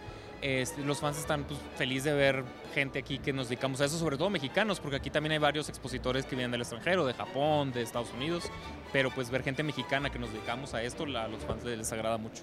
los 0.84 1.00
fans 1.00 1.18
están 1.18 1.44
pues, 1.44 1.58
felices 1.76 2.04
de 2.04 2.14
ver 2.14 2.44
gente 2.74 2.98
aquí 2.98 3.18
que 3.18 3.32
nos 3.32 3.48
dedicamos 3.48 3.80
a 3.80 3.86
eso, 3.86 3.98
sobre 3.98 4.16
todo 4.16 4.30
mexicanos, 4.30 4.80
porque 4.80 4.96
aquí 4.96 5.10
también 5.10 5.32
hay 5.32 5.38
varios 5.38 5.68
expositores 5.68 6.26
que 6.26 6.36
vienen 6.36 6.50
del 6.50 6.60
extranjero, 6.60 7.06
de 7.06 7.14
Japón, 7.14 7.72
de 7.72 7.82
Estados 7.82 8.12
Unidos, 8.12 8.44
pero 8.92 9.10
pues 9.10 9.30
ver 9.30 9.42
gente 9.42 9.62
mexicana 9.62 10.10
que 10.10 10.18
nos 10.18 10.32
dedicamos 10.32 10.74
a 10.74 10.82
esto, 10.82 11.04
a 11.04 11.28
los 11.28 11.42
fans 11.44 11.64
les 11.64 11.92
agrada 11.92 12.18
mucho. 12.18 12.42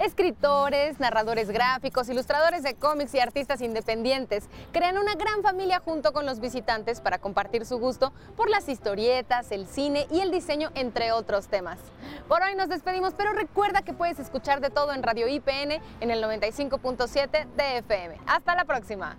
Escritores, 0.00 0.98
narradores 0.98 1.50
gráficos, 1.50 2.08
ilustradores 2.08 2.62
de 2.62 2.74
cómics 2.74 3.14
y 3.14 3.20
artistas 3.20 3.60
independientes 3.60 4.48
crean 4.72 4.96
una 4.96 5.14
gran 5.14 5.42
familia 5.42 5.78
junto 5.84 6.14
con 6.14 6.24
los 6.24 6.40
visitantes 6.40 7.02
para 7.02 7.18
compartir 7.18 7.66
su 7.66 7.78
gusto 7.78 8.10
por 8.34 8.48
las 8.48 8.70
historietas, 8.70 9.52
el 9.52 9.66
cine 9.66 10.06
y 10.10 10.20
el 10.20 10.30
diseño, 10.30 10.70
entre 10.74 11.12
otros 11.12 11.48
temas. 11.48 11.78
Por 12.28 12.40
hoy 12.40 12.54
nos 12.54 12.70
despedimos, 12.70 13.12
pero 13.12 13.34
recuerda 13.34 13.82
que 13.82 13.92
puedes 13.92 14.18
escuchar 14.18 14.62
de 14.62 14.70
todo 14.70 14.94
en 14.94 15.02
Radio 15.02 15.28
IPN 15.28 15.82
en 16.00 16.10
el 16.10 16.24
95.7 16.24 17.46
de 17.54 17.78
FM. 17.78 18.16
Hasta 18.26 18.54
la 18.54 18.64
próxima. 18.64 19.18